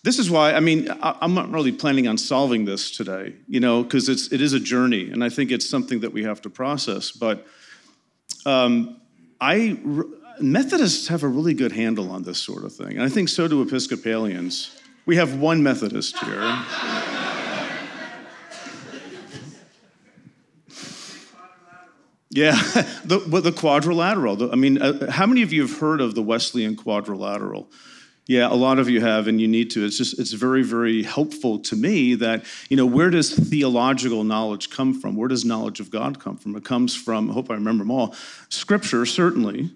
[0.02, 3.82] this is why, I mean, I'm not really planning on solving this today, you know,
[3.82, 6.50] because it's it is a journey, and I think it's something that we have to
[6.50, 7.10] process.
[7.10, 7.46] But
[8.44, 9.00] um,
[9.40, 9.78] I
[10.40, 13.46] Methodists have a really good handle on this sort of thing, and I think so
[13.48, 14.76] do Episcopalians.
[15.06, 16.56] We have one Methodist here.
[22.30, 22.52] Yeah,
[23.04, 24.36] the, the quadrilateral.
[24.36, 27.70] The- I mean, uh, how many of you have heard of the Wesleyan quadrilateral?
[28.26, 29.84] Yeah, a lot of you have, and you need to.
[29.84, 34.70] It's just, it's very, very helpful to me that, you know, where does theological knowledge
[34.70, 35.14] come from?
[35.14, 36.56] Where does knowledge of God come from?
[36.56, 38.14] It comes from, I hope I remember them all,
[38.48, 39.70] scripture, certainly,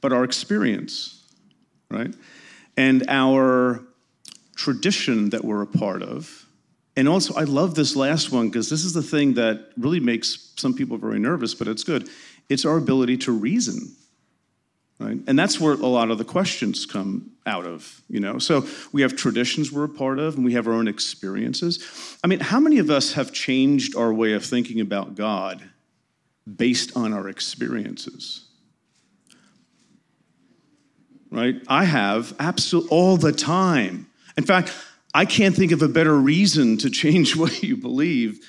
[0.00, 1.24] but our experience,
[1.90, 2.14] right?
[2.76, 3.82] And our
[4.56, 6.46] tradition that we're a part of.
[6.96, 10.52] And also, I love this last one because this is the thing that really makes
[10.56, 12.08] some people very nervous, but it's good.
[12.48, 13.94] It's our ability to reason
[14.98, 18.66] right and that's where a lot of the questions come out of you know so
[18.92, 22.40] we have traditions we're a part of and we have our own experiences i mean
[22.40, 25.62] how many of us have changed our way of thinking about god
[26.56, 28.47] based on our experiences
[31.30, 34.72] right i have absolutely all the time in fact
[35.14, 38.40] i can't think of a better reason to change what you believe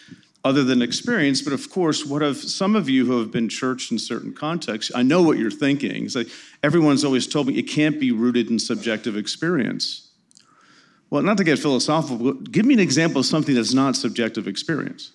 [0.43, 1.41] other than experience.
[1.41, 4.91] But of course, what of some of you who have been churched in certain contexts?
[4.95, 6.05] I know what you're thinking.
[6.05, 6.29] It's like
[6.63, 10.09] everyone's always told me it can't be rooted in subjective experience.
[11.09, 15.11] Well, not to get philosophical, give me an example of something that's not subjective experience.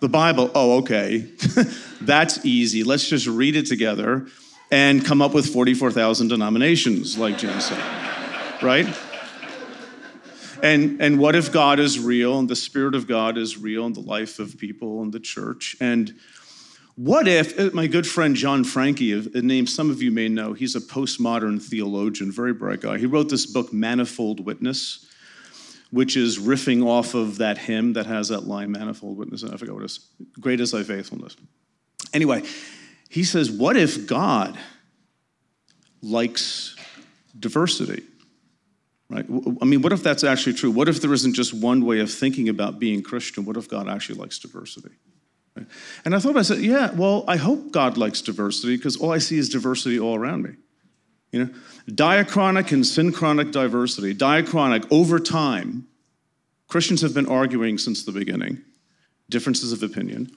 [0.00, 1.30] The Bible, oh, okay,
[2.00, 2.82] that's easy.
[2.82, 4.26] Let's just read it together
[4.72, 7.78] and come up with 44,000 denominations, like Jim said,
[8.62, 8.86] right?
[10.62, 13.92] And, and what if God is real and the Spirit of God is real in
[13.92, 15.76] the life of people in the church?
[15.78, 16.14] And
[16.94, 20.54] what if uh, my good friend John Franke, a name some of you may know,
[20.54, 22.96] he's a postmodern theologian, very bright guy.
[22.96, 25.06] He wrote this book, Manifold Witness,
[25.90, 29.58] which is riffing off of that hymn that has that line, Manifold Witness, and I
[29.58, 30.08] forget what it is.
[30.40, 31.36] Great is thy faithfulness.
[32.14, 32.42] Anyway,
[33.12, 34.58] he says, What if God
[36.00, 36.74] likes
[37.38, 38.04] diversity?
[39.10, 39.26] Right?
[39.60, 40.70] I mean, what if that's actually true?
[40.70, 43.44] What if there isn't just one way of thinking about being Christian?
[43.44, 44.94] What if God actually likes diversity?
[45.54, 45.66] Right?
[46.06, 49.18] And I thought, I said, yeah, well, I hope God likes diversity because all I
[49.18, 50.52] see is diversity all around me.
[51.32, 51.50] You know,
[51.90, 54.14] diachronic and synchronic diversity.
[54.14, 55.86] Diachronic, over time,
[56.66, 58.62] Christians have been arguing since the beginning,
[59.28, 60.30] differences of opinion.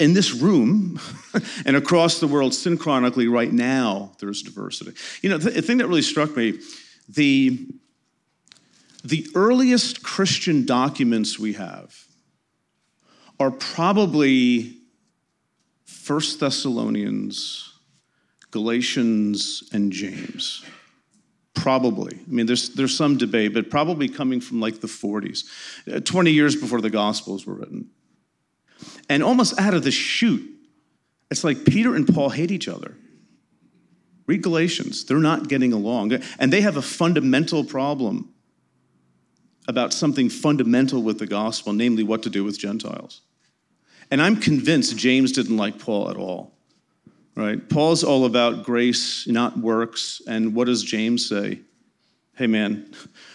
[0.00, 0.98] In this room
[1.66, 4.92] and across the world, synchronically, right now, there's diversity.
[5.22, 6.58] You know, the thing that really struck me
[7.08, 7.66] the,
[9.04, 11.94] the earliest Christian documents we have
[13.38, 14.76] are probably
[15.84, 17.72] First Thessalonians,
[18.50, 20.64] Galatians, and James.
[21.54, 22.16] Probably.
[22.16, 25.44] I mean, there's, there's some debate, but probably coming from like the 40s,
[25.92, 27.90] uh, 20 years before the Gospels were written.
[29.08, 30.48] And almost out of the chute,
[31.30, 32.96] it's like Peter and Paul hate each other.
[34.26, 35.04] Read Galatians.
[35.04, 36.12] They're not getting along.
[36.38, 38.32] And they have a fundamental problem
[39.66, 43.22] about something fundamental with the gospel, namely what to do with Gentiles.
[44.10, 46.52] And I'm convinced James didn't like Paul at all.
[47.36, 47.68] Right?
[47.68, 50.20] Paul's all about grace, not works.
[50.26, 51.60] And what does James say?
[52.36, 52.92] Hey man,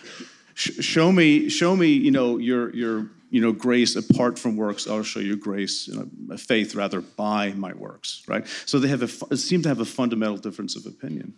[0.54, 5.04] show me, show me, you know, your your you know, grace apart from works, I'll
[5.04, 8.48] show you grace, you know, faith rather by my works, right?
[8.66, 11.34] So they have a, seem to have a fundamental difference of opinion.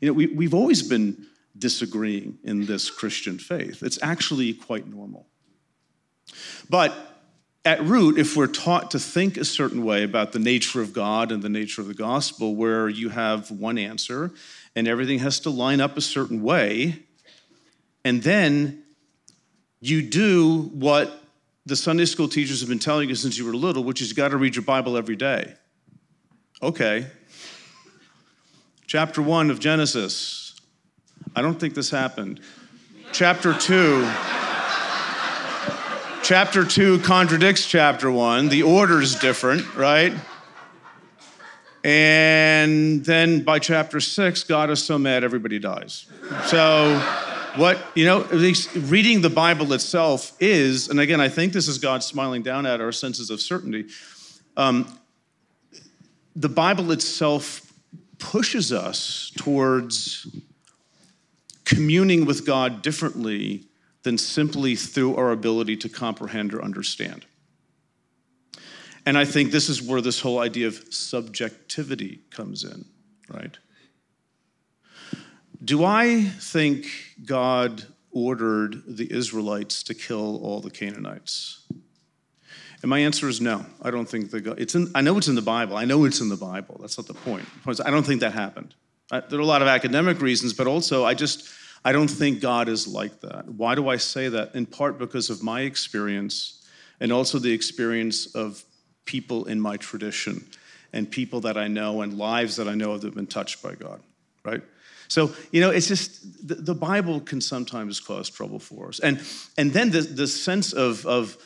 [0.00, 1.26] You know, we, we've always been
[1.58, 3.82] disagreeing in this Christian faith.
[3.82, 5.26] It's actually quite normal.
[6.70, 6.94] But
[7.66, 11.30] at root, if we're taught to think a certain way about the nature of God
[11.30, 14.30] and the nature of the gospel, where you have one answer
[14.74, 17.02] and everything has to line up a certain way,
[18.02, 18.82] and then
[19.82, 21.20] you do what
[21.66, 24.14] the Sunday school teachers have been telling you since you were little, which is you
[24.14, 25.54] got to read your Bible every day.
[26.62, 27.06] Okay.
[28.86, 30.60] Chapter 1 of Genesis.
[31.34, 32.40] I don't think this happened.
[33.12, 34.02] Chapter 2.
[36.22, 38.50] chapter 2 contradicts chapter 1.
[38.50, 40.12] The order is different, right?
[41.82, 46.06] And then by chapter 6, God is so mad everybody dies.
[46.46, 48.24] So what you know
[48.74, 52.80] reading the bible itself is and again i think this is god smiling down at
[52.80, 53.86] our senses of certainty
[54.56, 54.98] um,
[56.34, 57.72] the bible itself
[58.18, 60.26] pushes us towards
[61.64, 63.64] communing with god differently
[64.02, 67.24] than simply through our ability to comprehend or understand.
[69.06, 72.84] And i think this is where this whole idea of subjectivity comes in
[73.28, 73.56] right
[75.62, 76.86] do I think
[77.24, 81.60] God ordered the Israelites to kill all the Canaanites?
[82.82, 83.64] And my answer is no.
[83.80, 85.76] I don't think that God, it's in, I know it's in the Bible.
[85.76, 86.76] I know it's in the Bible.
[86.80, 87.44] That's not the point.
[87.54, 88.74] The point is, I don't think that happened.
[89.10, 91.48] I, there are a lot of academic reasons, but also I just,
[91.84, 93.48] I don't think God is like that.
[93.48, 94.54] Why do I say that?
[94.54, 96.66] In part because of my experience
[97.00, 98.62] and also the experience of
[99.06, 100.46] people in my tradition
[100.92, 103.74] and people that I know and lives that I know that have been touched by
[103.74, 104.00] God,
[104.44, 104.62] right?
[105.14, 108.98] So, you know, it's just the, the, Bible can sometimes cause trouble for us.
[108.98, 109.22] And,
[109.56, 111.36] and then the, the sense of, of,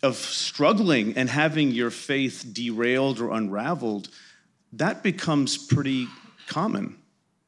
[0.00, 4.10] of struggling and having your faith derailed or unraveled,
[4.74, 6.06] that becomes pretty
[6.46, 6.98] common.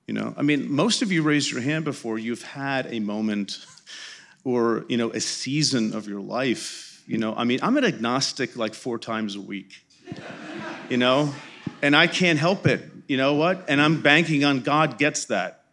[0.08, 3.64] You know, I mean, most of you raised your hand before you've had a moment
[4.42, 7.04] or, you know, a season of your life.
[7.06, 9.86] You know, I mean, I'm an agnostic like four times a week,
[10.88, 11.32] you know,
[11.82, 13.64] and I can't help it you know what?
[13.68, 15.64] And I'm banking on God gets that,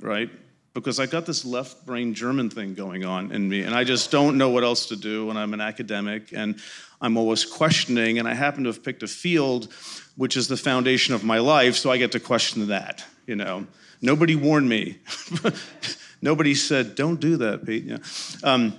[0.00, 0.30] right?
[0.72, 4.10] Because I got this left brain German thing going on in me, and I just
[4.10, 6.60] don't know what else to do when I'm an academic, and
[7.00, 9.72] I'm always questioning, and I happen to have picked a field
[10.16, 13.66] which is the foundation of my life, so I get to question that, you know.
[14.02, 14.98] Nobody warned me.
[16.22, 17.84] Nobody said, don't do that, Pete.
[17.84, 17.98] Yeah.
[18.42, 18.74] Um,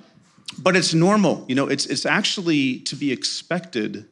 [0.60, 4.08] but it's normal, you know, it's, it's actually to be expected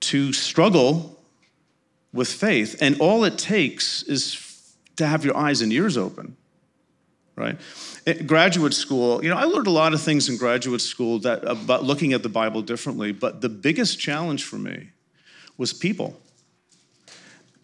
[0.00, 1.19] to struggle
[2.12, 2.76] with faith.
[2.80, 6.36] And all it takes is to have your eyes and ears open,
[7.36, 7.58] right?
[8.06, 11.44] At graduate school, you know, I learned a lot of things in graduate school that
[11.44, 14.90] about looking at the Bible differently, but the biggest challenge for me
[15.56, 16.20] was people.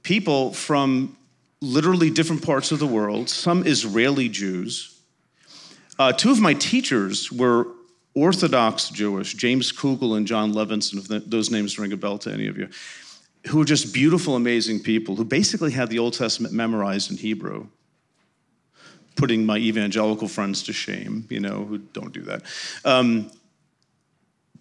[0.02, 1.16] People from
[1.60, 5.00] literally different parts of the world, some Israeli Jews.
[5.98, 7.66] Uh, two of my teachers were
[8.14, 12.46] Orthodox Jewish, James Kugel and Jon Levenson, if those names ring a bell to any
[12.46, 12.68] of you
[13.48, 17.68] who are just beautiful, amazing people who basically had the Old Testament memorized in Hebrew,
[19.14, 22.42] putting my evangelical friends to shame, you know, who don't do that.
[22.84, 23.30] Um,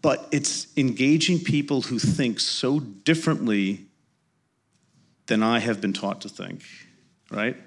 [0.02, 3.86] but it's engaging people who think so differently
[5.26, 6.64] than I have been taught to think,
[7.32, 7.58] right?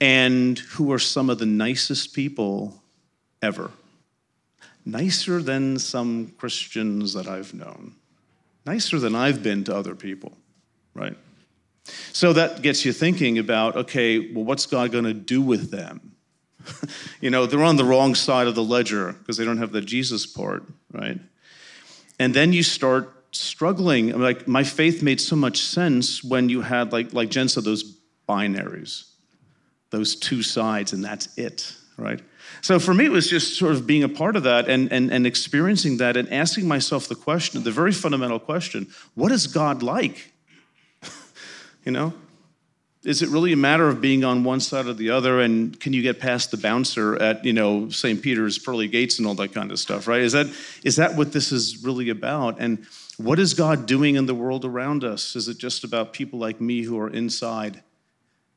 [0.00, 2.82] And who are some of the nicest people
[3.42, 3.70] ever.
[4.86, 7.96] Nicer than some Christians that I've known
[8.64, 10.32] nicer than I've been to other people,
[10.94, 11.16] right?
[12.12, 16.12] So that gets you thinking about okay, well, what's God going to do with them?
[17.20, 19.80] you know, they're on the wrong side of the ledger because they don't have the
[19.80, 21.18] Jesus part, right?
[22.18, 24.18] And then you start struggling.
[24.18, 27.98] Like my faith made so much sense when you had like like Jen said those
[28.28, 29.10] binaries,
[29.90, 32.20] those two sides, and that's it, right?
[32.62, 35.12] So for me, it was just sort of being a part of that and, and,
[35.12, 39.82] and experiencing that and asking myself the question, the very fundamental question what is God
[39.82, 40.32] like?
[41.84, 42.14] you know?
[43.04, 45.40] Is it really a matter of being on one side or the other?
[45.40, 48.22] And can you get past the bouncer at, you know, St.
[48.22, 50.20] Peter's pearly gates and all that kind of stuff, right?
[50.20, 50.46] Is that,
[50.84, 52.60] is that what this is really about?
[52.60, 52.86] And
[53.16, 55.34] what is God doing in the world around us?
[55.34, 57.82] Is it just about people like me who are inside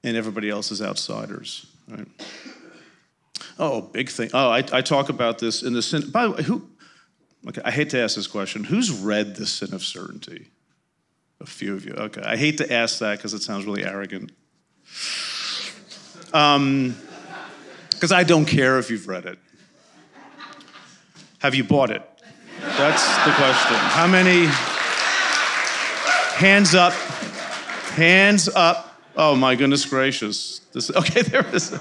[0.03, 2.07] and everybody else is outsiders, right?
[3.57, 4.29] Oh, big thing.
[4.33, 6.09] Oh, I, I talk about this in the sin.
[6.09, 6.69] By the way, who?
[7.47, 8.63] Okay, I hate to ask this question.
[8.63, 10.47] Who's read the Sin of Certainty?
[11.39, 11.93] A few of you.
[11.93, 14.31] Okay, I hate to ask that because it sounds really arrogant.
[16.33, 16.97] Um,
[17.91, 19.39] because I don't care if you've read it.
[21.39, 22.01] Have you bought it?
[22.59, 23.77] That's the question.
[23.77, 24.47] How many?
[26.35, 26.93] Hands up.
[27.93, 28.99] Hands up.
[29.15, 30.59] Oh my goodness gracious.
[30.73, 31.77] This, okay, there is.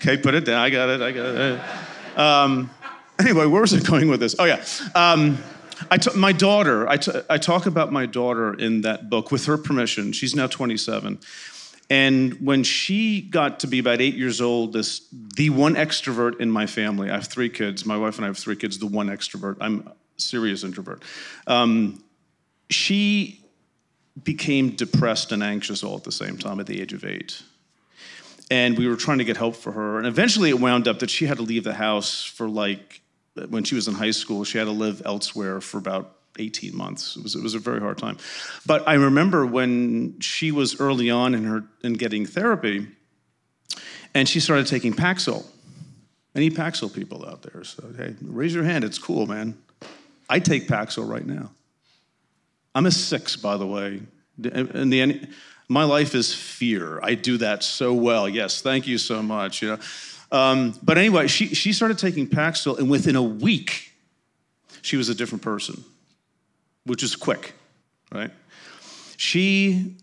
[0.00, 0.60] Okay, put it down.
[0.60, 1.02] I got it.
[1.02, 2.18] I got it.
[2.18, 2.70] Um,
[3.18, 4.36] anyway, where was I going with this?
[4.38, 5.38] Oh yeah, um,
[6.14, 6.88] my daughter.
[6.88, 10.12] I, t- I talk about my daughter in that book with her permission.
[10.12, 11.18] She's now 27,
[11.90, 16.48] and when she got to be about eight years old, this the one extrovert in
[16.48, 17.10] my family.
[17.10, 17.84] I have three kids.
[17.84, 18.78] My wife and I have three kids.
[18.78, 19.56] The one extrovert.
[19.60, 21.02] I'm a serious introvert.
[21.48, 22.04] Um,
[22.70, 23.44] she
[24.22, 27.42] became depressed and anxious all at the same time at the age of eight
[28.50, 29.98] and we were trying to get help for her.
[29.98, 33.00] And eventually it wound up that she had to leave the house for like,
[33.48, 37.16] when she was in high school, she had to live elsewhere for about 18 months.
[37.16, 38.18] It was, it was a very hard time.
[38.66, 42.86] But I remember when she was early on in her in getting therapy,
[44.14, 45.44] and she started taking Paxil.
[46.34, 47.64] Any Paxil people out there?
[47.64, 48.84] So hey, raise your hand.
[48.84, 49.58] It's cool, man.
[50.28, 51.50] I take Paxil right now.
[52.74, 54.00] I'm a six, by the way.
[54.42, 55.26] In the
[55.68, 56.98] my life is fear.
[57.02, 58.28] I do that so well.
[58.28, 59.62] Yes, thank you so much.
[59.62, 59.78] You know,
[60.30, 63.92] um, but anyway, she she started taking Paxil, and within a week,
[64.82, 65.84] she was a different person,
[66.84, 67.54] which is quick,
[68.12, 68.30] right?
[69.16, 69.96] She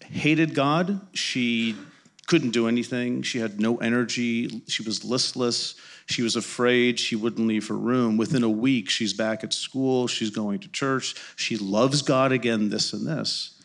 [0.00, 1.00] hated God.
[1.12, 1.76] She
[2.26, 3.22] couldn't do anything.
[3.22, 4.62] She had no energy.
[4.66, 5.76] She was listless.
[6.06, 6.98] She was afraid.
[6.98, 8.16] She wouldn't leave her room.
[8.16, 10.06] Within a week, she's back at school.
[10.06, 11.14] She's going to church.
[11.36, 13.55] She loves God again, this and this.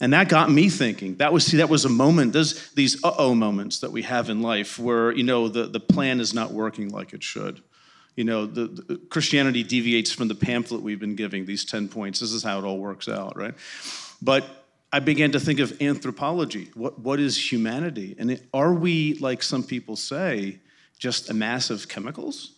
[0.00, 1.16] And that got me thinking.
[1.16, 2.32] That was see, that was a moment.
[2.32, 6.20] There's these uh-oh moments that we have in life where you know the, the plan
[6.20, 7.62] is not working like it should.
[8.14, 12.20] You know, the, the Christianity deviates from the pamphlet we've been giving, these 10 points.
[12.20, 13.54] This is how it all works out, right?
[14.22, 16.70] But I began to think of anthropology.
[16.74, 18.16] What, what is humanity?
[18.18, 20.60] And it, are we, like some people say,
[20.98, 22.52] just a mass of chemicals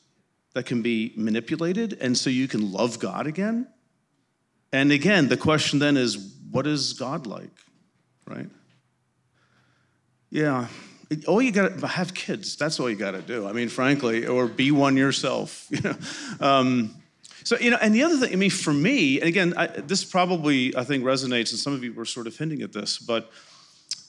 [0.55, 3.66] that can be manipulated and so you can love God again?
[4.72, 6.16] And again, the question then is
[6.51, 7.51] what is God like?
[8.27, 8.49] Right?
[10.31, 10.69] Yeah.
[11.27, 12.57] All you got to have kids.
[12.57, 13.49] That's all you got to do.
[13.49, 15.67] I mean, frankly, or be one yourself.
[15.71, 15.97] You know.
[16.41, 16.95] Um,
[17.45, 20.05] so you know, and the other thing, I mean, for me, and again, I, this
[20.05, 23.31] probably I think resonates, and some of you were sort of hinting at this, but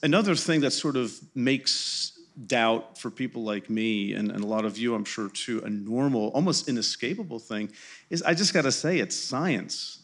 [0.02, 4.64] another thing that sort of makes doubt for people like me and, and a lot
[4.64, 7.72] of you, I'm sure too, a normal, almost inescapable thing,
[8.10, 9.99] is I just got to say it's science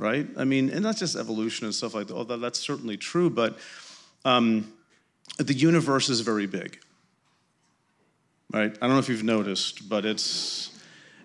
[0.00, 0.26] right?
[0.36, 3.58] I mean, and not just evolution and stuff like that, although that's certainly true, but
[4.24, 4.72] um,
[5.38, 6.80] the universe is very big,
[8.52, 8.74] right?
[8.74, 10.70] I don't know if you've noticed, but it's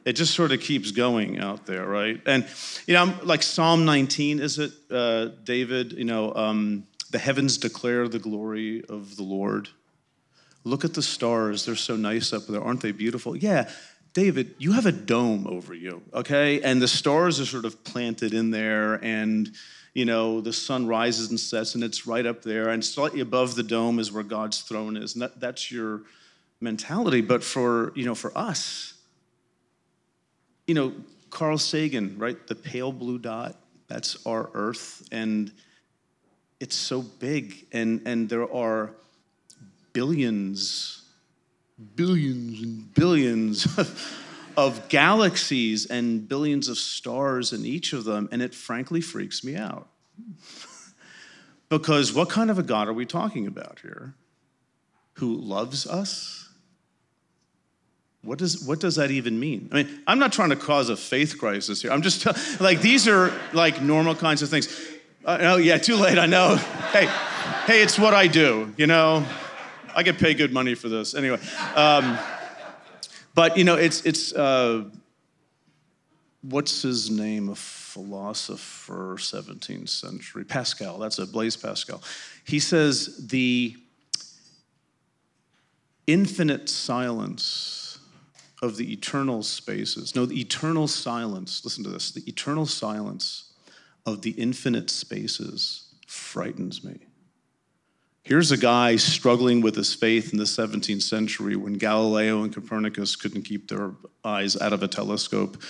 [0.04, 2.22] it just sort of keeps going out there, right?
[2.26, 2.46] And
[2.86, 5.94] you know, like Psalm 19, is it, uh, David?
[5.94, 9.70] You know, um, the heavens declare the glory of the Lord.
[10.66, 13.38] Look at the stars; they're so nice up there, aren't they beautiful?
[13.38, 13.70] Yeah.
[14.16, 16.62] David, you have a dome over you, okay?
[16.62, 19.52] And the stars are sort of planted in there, and
[19.96, 22.70] you know, the sun rises and sets, and it's right up there.
[22.70, 25.14] And slightly above the dome is where God's throne is.
[25.14, 26.02] And that, that's your
[26.60, 27.22] mentality.
[27.22, 28.96] But for, you know, for us,
[30.68, 30.94] you know,
[31.30, 32.46] Carl Sagan, right?
[32.46, 33.56] The pale blue dot,
[33.88, 35.08] that's our earth.
[35.14, 35.54] And
[36.60, 37.66] it's so big.
[37.72, 38.92] And, and there are
[39.94, 41.04] billions,
[41.96, 43.68] billions and billions
[44.58, 48.30] of, galaxies and billions of stars in each of them.
[48.32, 49.88] And it frankly freaks me out.
[51.70, 54.14] because what kind of a God are we talking about here?
[55.16, 56.50] Who loves us?
[58.22, 59.70] What does, what does that even mean?
[59.72, 61.92] I mean, I'm not trying to cause a faith crisis here.
[61.92, 62.26] I'm just
[62.60, 64.68] like, these are like normal kinds of things.
[65.24, 66.56] Uh, oh, yeah, too late, I know.
[66.92, 67.06] hey,
[67.66, 69.26] hey, it's what I do, you know?
[69.96, 71.16] I get paid good money for this.
[71.16, 71.40] Anyway.
[71.76, 72.18] Um,
[73.34, 74.86] but, you know, it's, it's uh,
[76.42, 77.50] what's his name?
[77.50, 80.44] A philosopher, 17th century.
[80.44, 82.02] Pascal, that's a Blaise Pascal.
[82.46, 83.76] He says the
[86.08, 88.00] infinite silence
[88.62, 90.16] of the eternal spaces.
[90.16, 93.54] No, the eternal silence, listen to this the eternal silence
[94.06, 97.00] of the infinite spaces frightens me.
[98.26, 103.16] Here's a guy struggling with his faith in the 17th century when Galileo and Copernicus
[103.16, 103.92] couldn't keep their
[104.24, 105.62] eyes out of a telescope,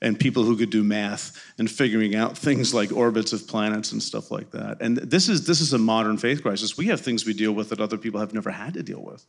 [0.00, 4.00] and people who could do math and figuring out things like orbits of planets and
[4.00, 4.80] stuff like that.
[4.80, 6.78] And this is, this is a modern faith crisis.
[6.78, 9.26] We have things we deal with that other people have never had to deal with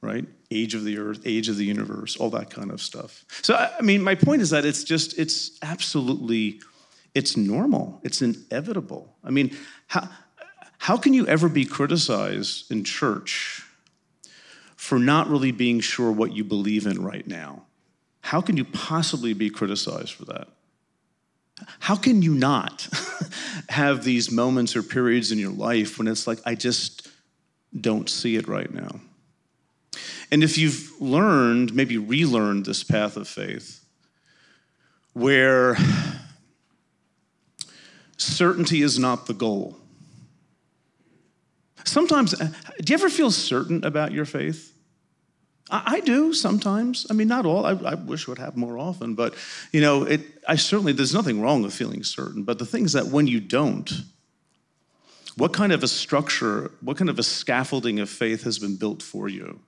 [0.00, 0.24] right?
[0.52, 3.24] Age of the earth, age of the universe, all that kind of stuff.
[3.42, 6.60] So, I mean, my point is that it's just, it's absolutely,
[7.16, 9.16] it's normal, it's inevitable.
[9.24, 9.56] I mean,
[9.88, 10.08] how,
[10.78, 13.62] how can you ever be criticized in church
[14.76, 17.64] for not really being sure what you believe in right now?
[18.20, 20.48] How can you possibly be criticized for that?
[21.80, 22.88] How can you not
[23.68, 27.08] have these moments or periods in your life when it's like, I just
[27.78, 29.00] don't see it right now?
[30.30, 33.84] And if you've learned, maybe relearned this path of faith,
[35.12, 35.76] where
[38.16, 39.76] certainty is not the goal.
[41.88, 42.50] Sometimes, uh,
[42.82, 44.74] do you ever feel certain about your faith?
[45.70, 47.06] I, I do sometimes.
[47.10, 47.64] I mean, not all.
[47.64, 49.34] I, I wish it would happen more often, but
[49.72, 50.20] you know, it.
[50.46, 52.42] I certainly there's nothing wrong with feeling certain.
[52.42, 53.90] But the thing is that when you don't,
[55.36, 59.02] what kind of a structure, what kind of a scaffolding of faith has been built
[59.02, 59.60] for you?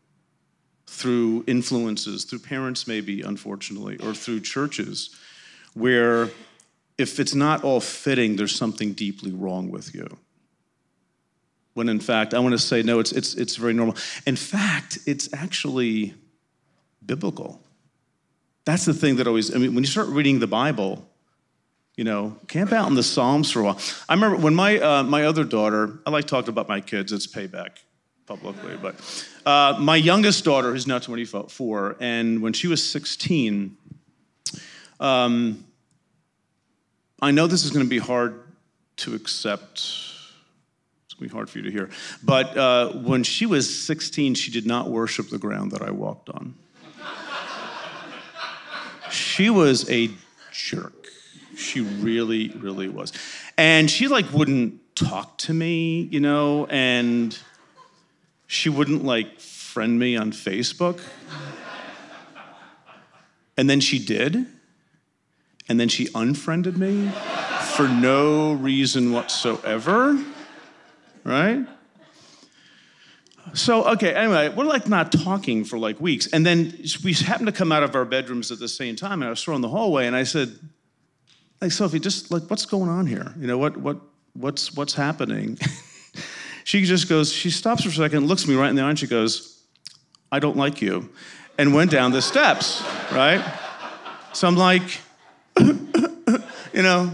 [0.86, 5.14] Through influences, through parents, maybe, unfortunately, or through churches,
[5.74, 6.30] where
[6.98, 10.18] if it's not all fitting, there's something deeply wrong with you.
[11.74, 13.96] When in fact, I want to say, no, it's, it's, it's very normal.
[14.26, 16.14] In fact, it's actually
[17.04, 17.60] biblical.
[18.64, 21.06] That's the thing that always, I mean, when you start reading the Bible,
[21.96, 23.78] you know, camp out in the Psalms for a while.
[24.08, 27.26] I remember when my, uh, my other daughter, I like talking about my kids, it's
[27.26, 27.78] payback
[28.26, 28.94] publicly, but
[29.44, 33.76] uh, my youngest daughter, who's now 24, and when she was 16,
[35.00, 35.64] um,
[37.20, 38.40] I know this is going to be hard
[38.98, 40.09] to accept.
[41.20, 41.90] Be hard for you to hear.
[42.22, 46.30] But uh, when she was 16, she did not worship the ground that I walked
[46.30, 46.54] on.
[49.10, 50.10] she was a
[50.50, 51.08] jerk.
[51.56, 53.12] She really, really was.
[53.58, 57.38] And she like wouldn't talk to me, you know, and
[58.46, 61.00] she wouldn't like friend me on Facebook.
[63.58, 64.46] And then she did.
[65.68, 67.10] And then she unfriended me
[67.76, 70.18] for no reason whatsoever.
[71.24, 71.66] Right?
[73.54, 76.26] So, okay, anyway, we're like not talking for like weeks.
[76.28, 79.24] And then we happened to come out of our bedrooms at the same time, and
[79.24, 80.56] I was thrown in the hallway, and I said,
[81.60, 83.34] Hey, Sophie, just like, what's going on here?
[83.38, 84.00] You know, what, what,
[84.32, 85.58] what's, what's happening?
[86.64, 88.98] she just goes, she stops for a second, looks me right in the eye, and
[88.98, 89.62] she goes,
[90.32, 91.10] I don't like you,
[91.58, 93.44] and went down the steps, right?
[94.32, 95.00] So I'm like,
[95.58, 97.12] you know.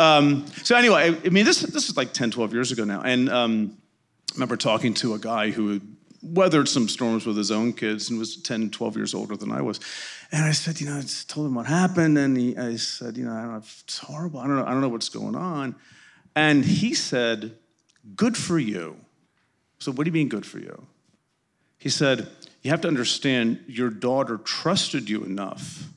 [0.00, 3.28] Um, so anyway, I, mean, this this is like 10, 12 years ago now, and
[3.28, 3.76] um,
[4.30, 5.78] I remember talking to a guy who
[6.22, 9.60] weathered some storms with his own kids and was 10, 12 years older than I
[9.60, 9.78] was.
[10.32, 13.26] And I said, you know, I told him what happened, and he, I said, you
[13.26, 14.40] know, I don't know, it's horrible.
[14.40, 15.74] I don't know, I don't know what's going on.
[16.34, 17.56] And he said,
[18.16, 18.96] good for you.
[19.80, 20.86] So what do you mean good for you?
[21.76, 22.26] He said,
[22.62, 25.90] you have to understand your daughter trusted you enough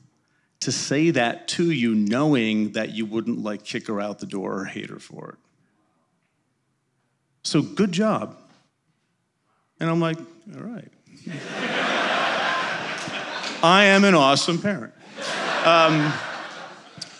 [0.64, 4.60] to say that to you, knowing that you wouldn't like kick her out the door
[4.60, 5.38] or hate her for it.
[7.42, 8.38] So good job.
[9.78, 10.88] And I'm like, all right.
[13.62, 14.94] I am an awesome parent.
[15.66, 16.10] Um,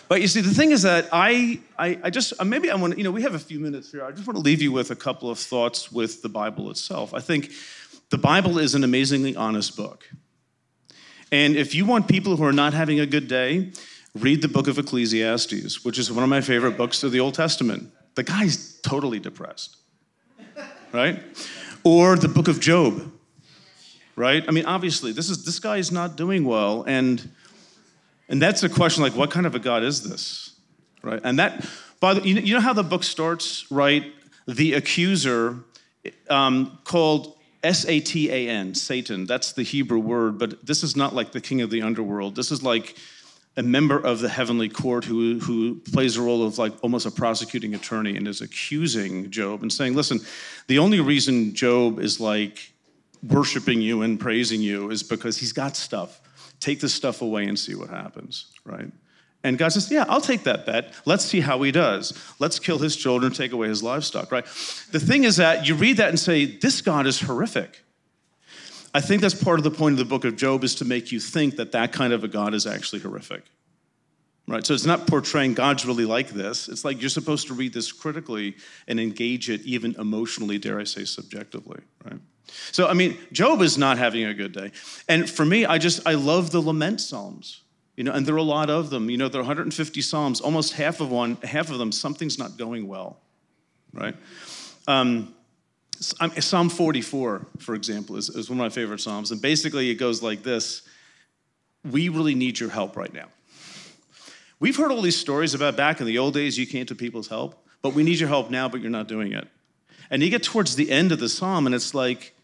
[0.07, 2.93] but you see, the thing is that I, I, I just, uh, maybe I want
[2.93, 4.03] to, you know, we have a few minutes here.
[4.03, 7.13] I just want to leave you with a couple of thoughts with the Bible itself.
[7.13, 7.51] I think
[8.09, 10.09] the Bible is an amazingly honest book.
[11.31, 13.71] And if you want people who are not having a good day,
[14.13, 17.33] read the book of Ecclesiastes, which is one of my favorite books of the Old
[17.33, 17.91] Testament.
[18.15, 19.75] The guy's totally depressed,
[20.93, 21.21] right?
[21.83, 23.11] Or the book of Job,
[24.15, 24.43] right?
[24.47, 27.29] I mean, obviously, this is this guy is not doing well, and
[28.29, 30.55] and that's a question like, what kind of a God is this,
[31.03, 31.19] right?
[31.23, 31.65] And that,
[31.99, 34.13] by the, you know, how the book starts, right?
[34.47, 35.57] The accuser,
[36.29, 37.35] um, called
[37.65, 39.25] S A T A N, Satan.
[39.25, 42.35] That's the Hebrew word, but this is not like the king of the underworld.
[42.35, 42.95] This is like
[43.57, 47.11] a member of the heavenly court who, who plays a role of like almost a
[47.11, 50.19] prosecuting attorney and is accusing Job and saying, listen,
[50.67, 52.71] the only reason Job is like
[53.23, 56.21] worshiping you and praising you is because he's got stuff.
[56.59, 58.91] Take this stuff away and see what happens, right?
[59.45, 60.91] And God says, Yeah, I'll take that bet.
[61.05, 62.19] Let's see how he does.
[62.39, 64.43] Let's kill his children, take away his livestock, right?
[64.91, 67.83] The thing is that you read that and say, This God is horrific.
[68.95, 71.11] I think that's part of the point of the book of Job is to make
[71.11, 73.43] you think that that kind of a God is actually horrific.
[74.47, 74.65] Right?
[74.65, 76.67] So it's not portraying God's really like this.
[76.67, 78.55] It's like you're supposed to read this critically
[78.87, 82.19] and engage it even emotionally, dare I say, subjectively, right?
[82.71, 84.71] So I mean, Job is not having a good day.
[85.07, 87.61] And for me, I just I love the lament psalms.
[87.95, 89.09] You know, and there are a lot of them.
[89.09, 90.41] You know, there are 150 psalms.
[90.41, 93.21] Almost half of one, half of them, something's not going well,
[93.93, 94.15] right?
[94.87, 95.33] Um,
[95.99, 100.21] Psalm 44, for example, is, is one of my favorite psalms, and basically it goes
[100.21, 100.81] like this:
[101.89, 103.27] We really need your help right now.
[104.59, 107.27] We've heard all these stories about back in the old days you came to people's
[107.27, 109.47] help, but we need your help now, but you're not doing it.
[110.09, 112.34] And you get towards the end of the psalm, and it's like,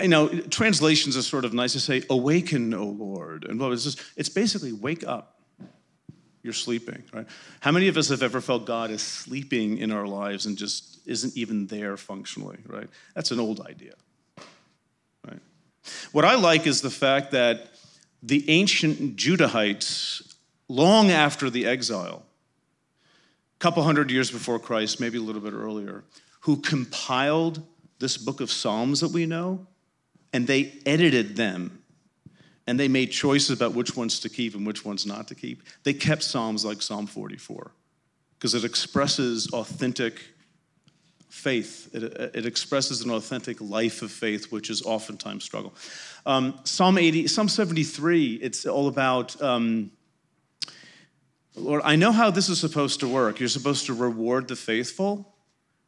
[0.00, 3.44] you know, translations are sort of nice to say, awaken, O Lord.
[3.44, 5.40] And well, it's, just, it's basically wake up.
[6.42, 7.26] You're sleeping, right?
[7.60, 11.00] How many of us have ever felt God is sleeping in our lives and just
[11.06, 12.88] isn't even there functionally, right?
[13.14, 13.94] That's an old idea,
[15.26, 15.40] right?
[16.12, 17.70] What I like is the fact that
[18.22, 20.34] the ancient Judahites,
[20.68, 22.24] long after the exile,
[23.56, 26.04] a couple hundred years before Christ, maybe a little bit earlier,
[26.40, 27.62] who compiled
[27.98, 29.66] this book of Psalms that we know,
[30.32, 31.82] and they edited them
[32.68, 35.62] and they made choices about which ones to keep and which ones not to keep.
[35.84, 37.72] They kept Psalms like Psalm 44
[38.38, 40.20] because it expresses authentic
[41.30, 41.88] faith.
[41.94, 42.02] It,
[42.34, 45.74] it expresses an authentic life of faith, which is oftentimes struggle.
[46.26, 49.40] Um, Psalm 80, Psalm 73, it's all about.
[49.40, 49.90] Um,
[51.54, 53.40] Lord, I know how this is supposed to work.
[53.40, 55.34] You're supposed to reward the faithful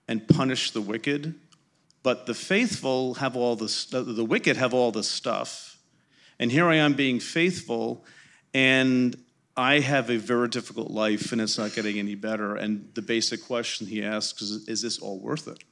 [0.08, 1.34] and punish the wicked,
[2.02, 5.78] but the faithful have all the the wicked have all the stuff,
[6.38, 8.04] and here I am being faithful,
[8.54, 9.16] and
[9.56, 12.56] I have a very difficult life, and it's not getting any better.
[12.56, 15.62] And the basic question he asks is, is this all worth it?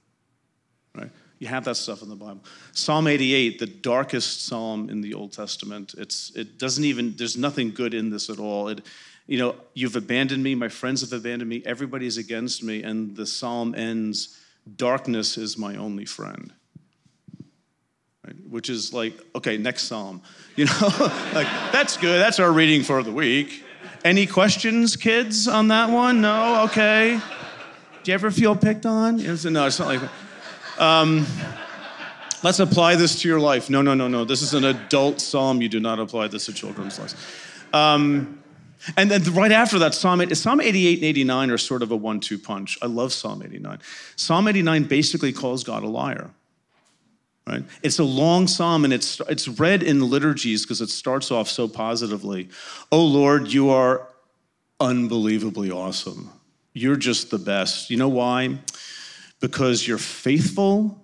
[0.94, 1.10] Right?
[1.38, 2.44] You have that stuff in the Bible.
[2.72, 5.94] Psalm 88, the darkest psalm in the Old Testament.
[5.96, 8.68] It's it doesn't even there's nothing good in this at all.
[8.68, 8.84] It,
[9.26, 13.26] you know, you've abandoned me, my friends have abandoned me, everybody's against me, and the
[13.26, 14.38] psalm ends,
[14.76, 16.52] darkness is my only friend.
[18.26, 18.36] Right?
[18.48, 20.22] Which is like, okay, next psalm.
[20.56, 20.72] You know,
[21.34, 22.20] like that's good.
[22.20, 23.64] That's our reading for the week.
[24.04, 26.20] Any questions, kids, on that one?
[26.20, 26.62] No?
[26.64, 27.20] Okay.
[28.02, 29.18] Do you ever feel picked on?
[29.18, 30.10] Yes, No, it's not like that.
[30.82, 31.26] Um,
[32.44, 33.68] let's apply this to your life.
[33.68, 34.24] No, no, no, no.
[34.24, 35.60] This is an adult psalm.
[35.60, 37.16] You do not apply this to children's lives.
[37.72, 38.42] Um,
[38.96, 42.20] and then right after that, Psalm, Psalm 88 and 89 are sort of a one
[42.20, 42.78] two punch.
[42.82, 43.78] I love Psalm 89.
[44.16, 46.30] Psalm 89 basically calls God a liar.
[47.46, 47.64] Right?
[47.82, 51.66] It's a long psalm and it's, it's read in liturgies because it starts off so
[51.66, 52.50] positively.
[52.92, 54.06] Oh Lord, you are
[54.80, 56.30] unbelievably awesome.
[56.74, 57.88] You're just the best.
[57.88, 58.58] You know why?
[59.40, 61.02] Because you're faithful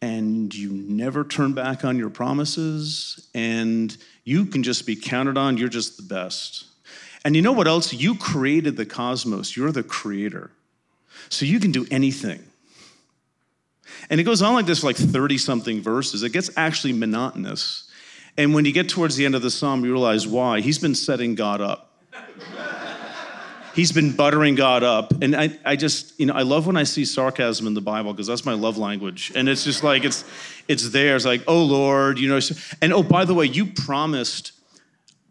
[0.00, 5.58] and you never turn back on your promises and you can just be counted on.
[5.58, 6.64] You're just the best.
[7.24, 7.92] And you know what else?
[7.92, 10.50] You created the cosmos, you're the creator.
[11.30, 12.42] So you can do anything.
[14.10, 16.22] And it goes on like this for like 30 something verses.
[16.22, 17.90] It gets actually monotonous.
[18.36, 20.60] And when you get towards the end of the psalm, you realize why.
[20.60, 21.90] He's been setting God up.
[23.74, 25.20] He's been buttering God up.
[25.20, 28.12] And I, I just, you know, I love when I see sarcasm in the Bible
[28.12, 29.32] because that's my love language.
[29.34, 30.24] And it's just like, it's,
[30.68, 31.16] it's there.
[31.16, 32.38] It's like, oh Lord, you know.
[32.80, 34.52] And oh, by the way, you promised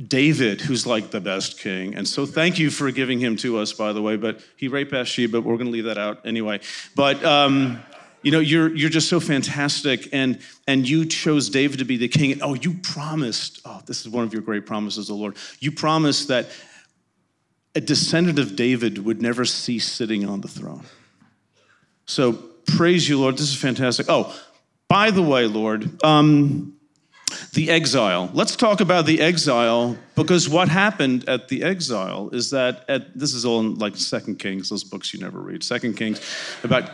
[0.01, 1.95] David, who's like the best king.
[1.95, 4.17] And so thank you for giving him to us, by the way.
[4.17, 6.61] But he raped Bathsheba, but we're going to leave that out anyway.
[6.95, 7.79] But, um,
[8.23, 12.07] you know you're you're just so fantastic and and you chose david to be the
[12.07, 15.71] king oh you promised oh this is one of your great promises the lord you
[15.71, 16.47] promised that
[17.75, 20.85] a descendant of david would never cease sitting on the throne
[22.05, 22.31] so
[22.65, 24.33] praise you lord this is fantastic oh
[24.87, 26.73] by the way lord um,
[27.53, 32.83] the exile let's talk about the exile because what happened at the exile is that
[32.89, 36.19] at this is all in like second kings those books you never read second kings
[36.63, 36.89] about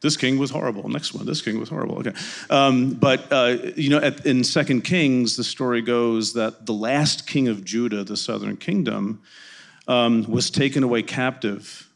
[0.00, 0.88] this king was horrible.
[0.88, 1.98] Next one, this king was horrible.
[1.98, 2.12] Okay,
[2.48, 7.26] um, but uh, you know, at, in Second Kings, the story goes that the last
[7.26, 9.20] king of Judah, the southern kingdom,
[9.86, 11.88] um, was taken away captive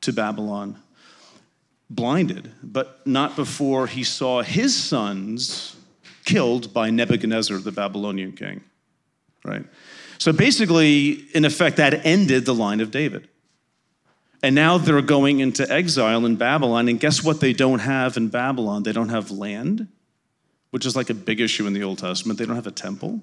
[0.00, 0.76] to Babylon,
[1.90, 5.76] blinded, but not before he saw his sons
[6.30, 8.62] killed by Nebuchadnezzar, the Babylonian king.
[9.44, 9.64] Right.
[10.18, 13.28] So basically, in effect, that ended the line of David.
[14.42, 16.88] And now they're going into exile in Babylon.
[16.88, 18.82] And guess what they don't have in Babylon?
[18.82, 19.88] They don't have land,
[20.70, 22.38] which is like a big issue in the Old Testament.
[22.38, 23.20] They don't have a temple.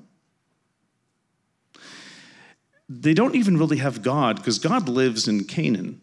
[2.89, 6.01] They don't even really have God because God lives in Canaan,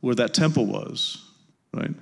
[0.00, 1.22] where that temple was,
[1.72, 1.94] right?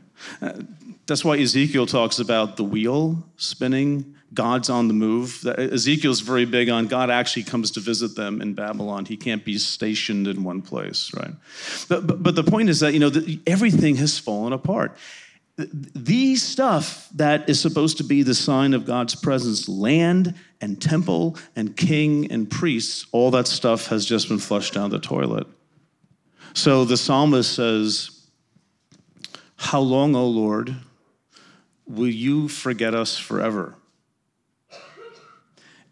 [1.06, 5.44] That's why Ezekiel talks about the wheel spinning God's on the move.
[5.46, 9.04] Ezekiel's very big on God actually comes to visit them in Babylon.
[9.04, 11.34] He can't be stationed in one place, right?
[11.88, 14.96] But, but, but the point is that, you know, the, everything has fallen apart.
[15.56, 21.36] The stuff that is supposed to be the sign of God's presence, land and temple
[21.54, 25.46] and king and priests, all that stuff has just been flushed down the toilet.
[26.54, 28.28] So the psalmist says,
[29.56, 30.74] How long, O Lord,
[31.92, 33.76] will you forget us forever?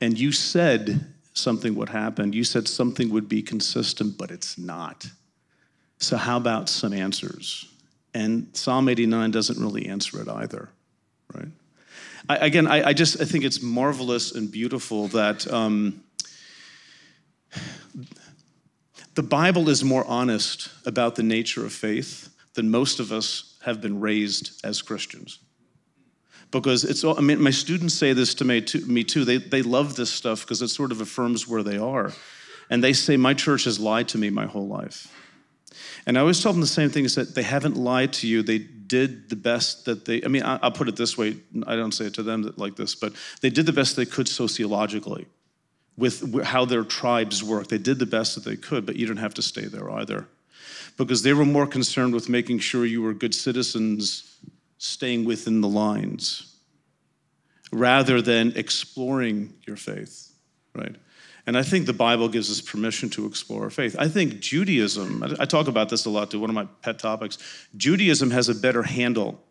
[0.01, 2.33] and you said something would happen.
[2.33, 5.07] You said something would be consistent, but it's not.
[5.99, 7.67] So, how about some answers?
[8.15, 10.71] And Psalm 89 doesn't really answer it either,
[11.35, 11.49] right?
[12.29, 16.03] I, again, I, I, just I think it's marvelous and beautiful that um,
[19.15, 23.81] the Bible is more honest about the nature of faith than most of us have
[23.81, 25.39] been raised as Christians
[26.51, 28.85] because it's all, I mean, my students say this to me too.
[28.87, 29.25] Me too.
[29.25, 32.13] They, they love this stuff because it sort of affirms where they are.
[32.69, 35.13] And they say, My church has lied to me my whole life.
[36.07, 38.43] And I always tell them the same thing is that they haven't lied to you.
[38.43, 41.37] They did the best that they, I mean, I, will put it this way.
[41.67, 44.29] I don't say it to them like this, but they did the best they could
[44.29, 45.27] sociologically
[45.97, 47.69] with how their tribes work.
[47.69, 50.27] They did the best that they could, but you don't have to stay there either.
[50.97, 54.39] Because they were more concerned with making sure you were good citizens
[54.81, 56.57] staying within the lines
[57.71, 60.33] rather than exploring your faith,
[60.75, 60.97] right?
[61.47, 63.95] And I think the Bible gives us permission to explore our faith.
[63.99, 67.37] I think Judaism, I talk about this a lot too, one of my pet topics.
[67.77, 69.43] Judaism has a better handle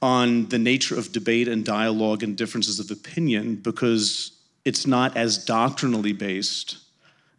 [0.00, 5.44] on the nature of debate and dialogue and differences of opinion because it's not as
[5.44, 6.78] doctrinally based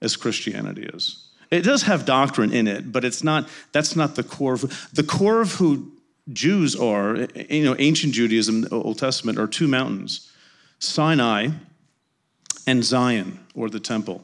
[0.02, 1.30] as Christianity is.
[1.50, 5.04] It does have doctrine in it, but it's not, that's not the core of, the
[5.04, 5.94] core of who
[6.32, 10.32] Jews are, you know, ancient Judaism, Old Testament, are two mountains
[10.80, 11.50] Sinai
[12.68, 14.24] and Zion, or the temple.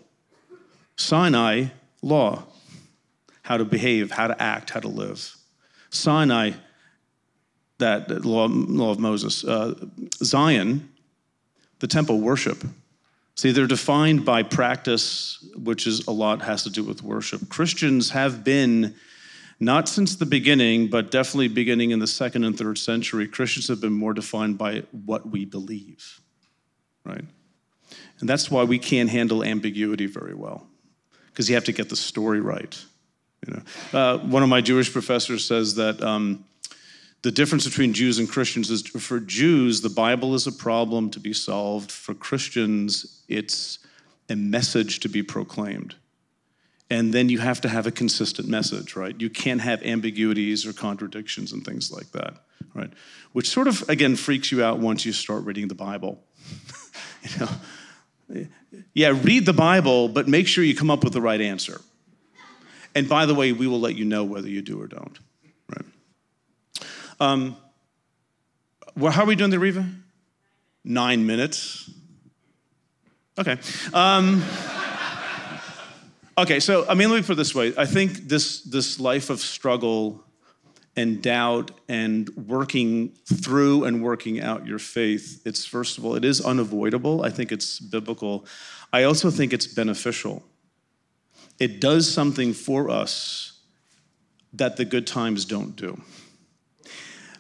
[0.95, 1.66] Sinai,
[2.01, 2.43] law,
[3.41, 5.36] how to behave, how to act, how to live.
[5.89, 6.51] Sinai,
[7.80, 9.43] that law, law of Moses.
[9.43, 9.74] Uh,
[10.24, 10.89] Zion,
[11.80, 12.64] the temple, worship.
[13.36, 17.49] See, they're defined by practice, which is a lot has to do with worship.
[17.49, 18.95] Christians have been,
[19.60, 23.80] not since the beginning, but definitely beginning in the second and third century, Christians have
[23.80, 26.20] been more defined by what we believe,
[27.03, 27.24] right?
[28.20, 30.68] And that's why we can't handle ambiguity very well,
[31.28, 32.78] because you have to get the story right.
[33.47, 36.45] You know, uh, one of my Jewish professors says that um,
[37.22, 41.20] the difference between Jews and Christians is for Jews, the Bible is a problem to
[41.20, 41.91] be solved.
[41.91, 43.80] For Christians, it's
[44.30, 45.95] a message to be proclaimed.
[46.89, 49.19] And then you have to have a consistent message, right?
[49.19, 52.36] You can't have ambiguities or contradictions and things like that,
[52.75, 52.91] right?
[53.31, 56.23] Which sort of, again, freaks you out once you start reading the Bible.
[57.23, 58.45] you know,
[58.93, 61.81] yeah, read the Bible, but make sure you come up with the right answer.
[62.93, 65.19] And by the way, we will let you know whether you do or don't.
[65.69, 65.86] Right?
[67.19, 67.57] Um,
[68.95, 69.86] well, how are we doing the Riva?
[70.83, 71.89] Nine minutes.
[73.38, 73.57] Okay.
[73.93, 74.43] Um,
[76.38, 77.73] okay, so I mean, let me put it this way.
[77.77, 80.23] I think this this life of struggle
[80.95, 86.23] and doubt and working through and working out your faith it's first of all it
[86.25, 87.23] is unavoidable.
[87.23, 88.45] I think it's biblical.
[88.93, 90.43] I also think it's beneficial.
[91.59, 93.59] It does something for us
[94.53, 96.01] that the good times don't do.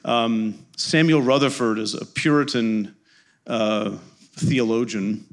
[0.03, 2.95] Um, samuel rutherford is a puritan
[3.47, 3.97] uh,
[4.35, 5.25] theologian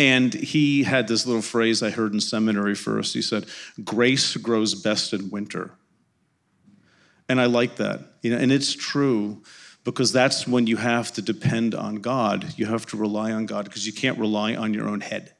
[0.00, 3.44] and he had this little phrase i heard in seminary first he said
[3.84, 5.72] grace grows best in winter
[7.30, 8.00] and I like that.
[8.22, 9.40] You know, and it's true
[9.84, 12.54] because that's when you have to depend on God.
[12.56, 15.32] You have to rely on God because you can't rely on your own head.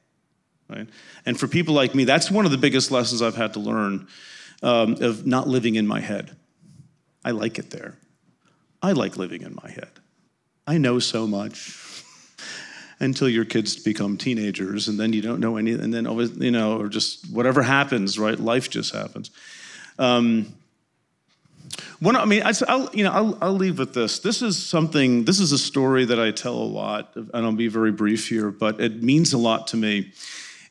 [0.69, 0.87] Right?
[1.25, 4.07] And for people like me, that's one of the biggest lessons I've had to learn
[4.63, 6.33] um, of not living in my head.
[7.25, 7.97] I like it there.
[8.81, 9.91] I like living in my head.
[10.65, 11.90] I know so much
[13.01, 16.51] until your kids become teenagers, and then you don't know any, and then always, you
[16.51, 18.39] know, or just whatever happens, right?
[18.39, 19.31] Life just happens.
[19.97, 20.53] Um,
[21.99, 24.19] one, I mean, I, will you know, I'll, I'll leave with this.
[24.19, 25.25] This is something.
[25.25, 28.51] This is a story that I tell a lot, and I'll be very brief here,
[28.51, 30.11] but it means a lot to me.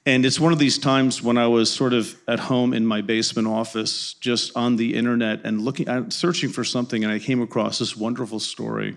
[0.07, 3.01] And it's one of these times when I was sort of at home in my
[3.01, 7.81] basement office, just on the internet and looking, searching for something, and I came across
[7.81, 8.97] this wonderful story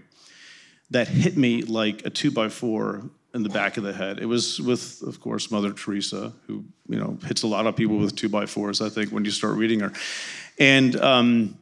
[0.91, 4.19] that hit me like a two by four in the back of the head.
[4.19, 7.97] It was with, of course, Mother Teresa, who you know hits a lot of people
[7.97, 8.81] with two by fours.
[8.81, 9.91] I think when you start reading her,
[10.59, 11.57] and um,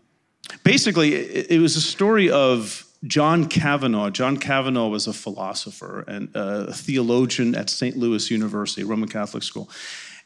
[0.63, 4.09] basically, it, it was a story of John Kavanaugh.
[4.09, 7.97] John Kavanaugh was a philosopher and a theologian at St.
[7.97, 9.69] Louis University, Roman Catholic school.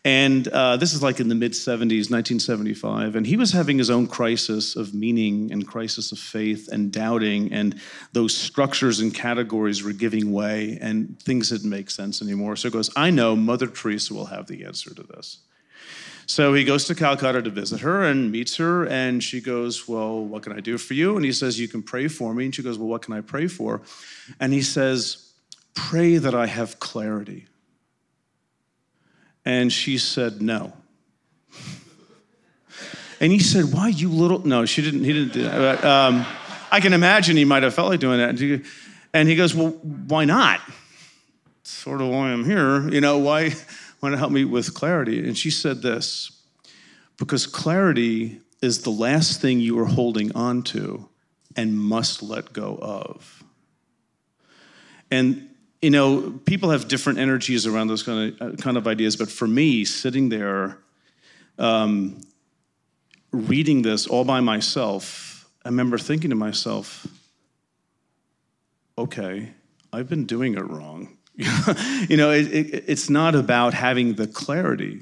[0.06, 3.16] And uh, this is like in the mid 70s, 1975.
[3.16, 7.52] And he was having his own crisis of meaning and crisis of faith and doubting.
[7.52, 7.82] And
[8.14, 12.56] those structures and categories were giving way and things didn't make sense anymore.
[12.56, 15.40] So he goes, I know Mother Teresa will have the answer to this.
[16.28, 20.26] So he goes to Calcutta to visit her and meets her, and she goes, Well,
[20.26, 21.16] what can I do for you?
[21.16, 22.46] And he says, You can pray for me.
[22.46, 23.84] And she goes, Well, what can I pray for?
[24.40, 25.32] And he says,
[25.76, 27.46] Pray that I have clarity.
[29.46, 30.74] And she said, No.
[33.20, 34.46] And he said, Why, you little.
[34.46, 35.82] No, she didn't, he didn't do that.
[35.82, 36.26] But, um,
[36.72, 38.64] I can imagine he might have felt like doing that.
[39.14, 40.60] And he goes, Well, why not?
[41.64, 42.90] Sort of why I'm here.
[42.90, 43.54] You know, why?
[44.06, 45.28] want to help me with clarity.
[45.28, 46.32] And she said this
[47.18, 51.10] because clarity is the last thing you are holding on to
[51.56, 53.44] and must let go of.
[55.10, 55.50] And
[55.86, 59.16] you know, people have different energies around those kind of uh, kind of ideas.
[59.16, 60.80] But for me, sitting there,
[61.60, 62.22] um,
[63.32, 67.06] reading this all by myself, I remember thinking to myself,
[68.98, 69.52] "Okay,
[69.94, 75.02] I've been doing it wrong." you know, it, it, it's not about having the clarity;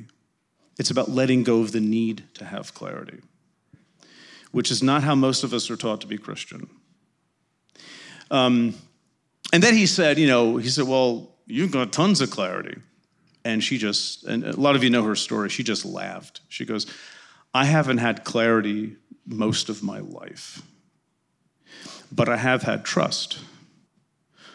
[0.77, 3.21] it's about letting go of the need to have clarity,
[4.51, 6.69] which is not how most of us are taught to be Christian.
[8.29, 8.75] Um,
[9.53, 12.75] and then he said, you know, he said, well, you've got tons of clarity.
[13.45, 16.41] And she just, and a lot of you know her story, she just laughed.
[16.49, 16.87] She goes,
[17.53, 18.95] I haven't had clarity
[19.27, 20.63] most of my life,
[22.11, 23.39] but I have had trust.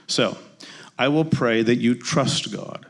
[0.09, 0.37] So
[0.99, 2.85] I will pray that you trust God.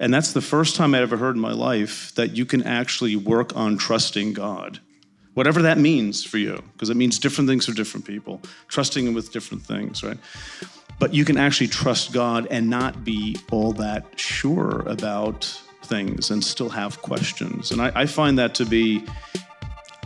[0.00, 3.14] And that's the first time I ever heard in my life that you can actually
[3.14, 4.80] work on trusting God
[5.40, 9.14] whatever that means for you, because it means different things for different people, trusting Him
[9.14, 10.18] with different things, right?
[10.98, 15.44] But you can actually trust God and not be all that sure about
[15.84, 17.70] things and still have questions.
[17.70, 19.02] And I, I find that to be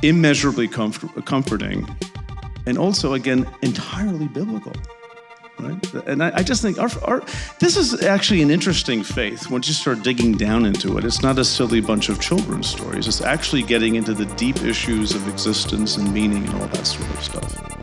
[0.04, 1.84] immeasurably comfort, comforting
[2.66, 4.72] and also, again, entirely biblical.
[5.58, 5.94] Right?
[6.06, 7.22] And I, I just think our, our,
[7.60, 11.04] this is actually an interesting faith once you start digging down into it.
[11.04, 15.14] It's not a silly bunch of children's stories, it's actually getting into the deep issues
[15.14, 17.73] of existence and meaning and all that sort of stuff.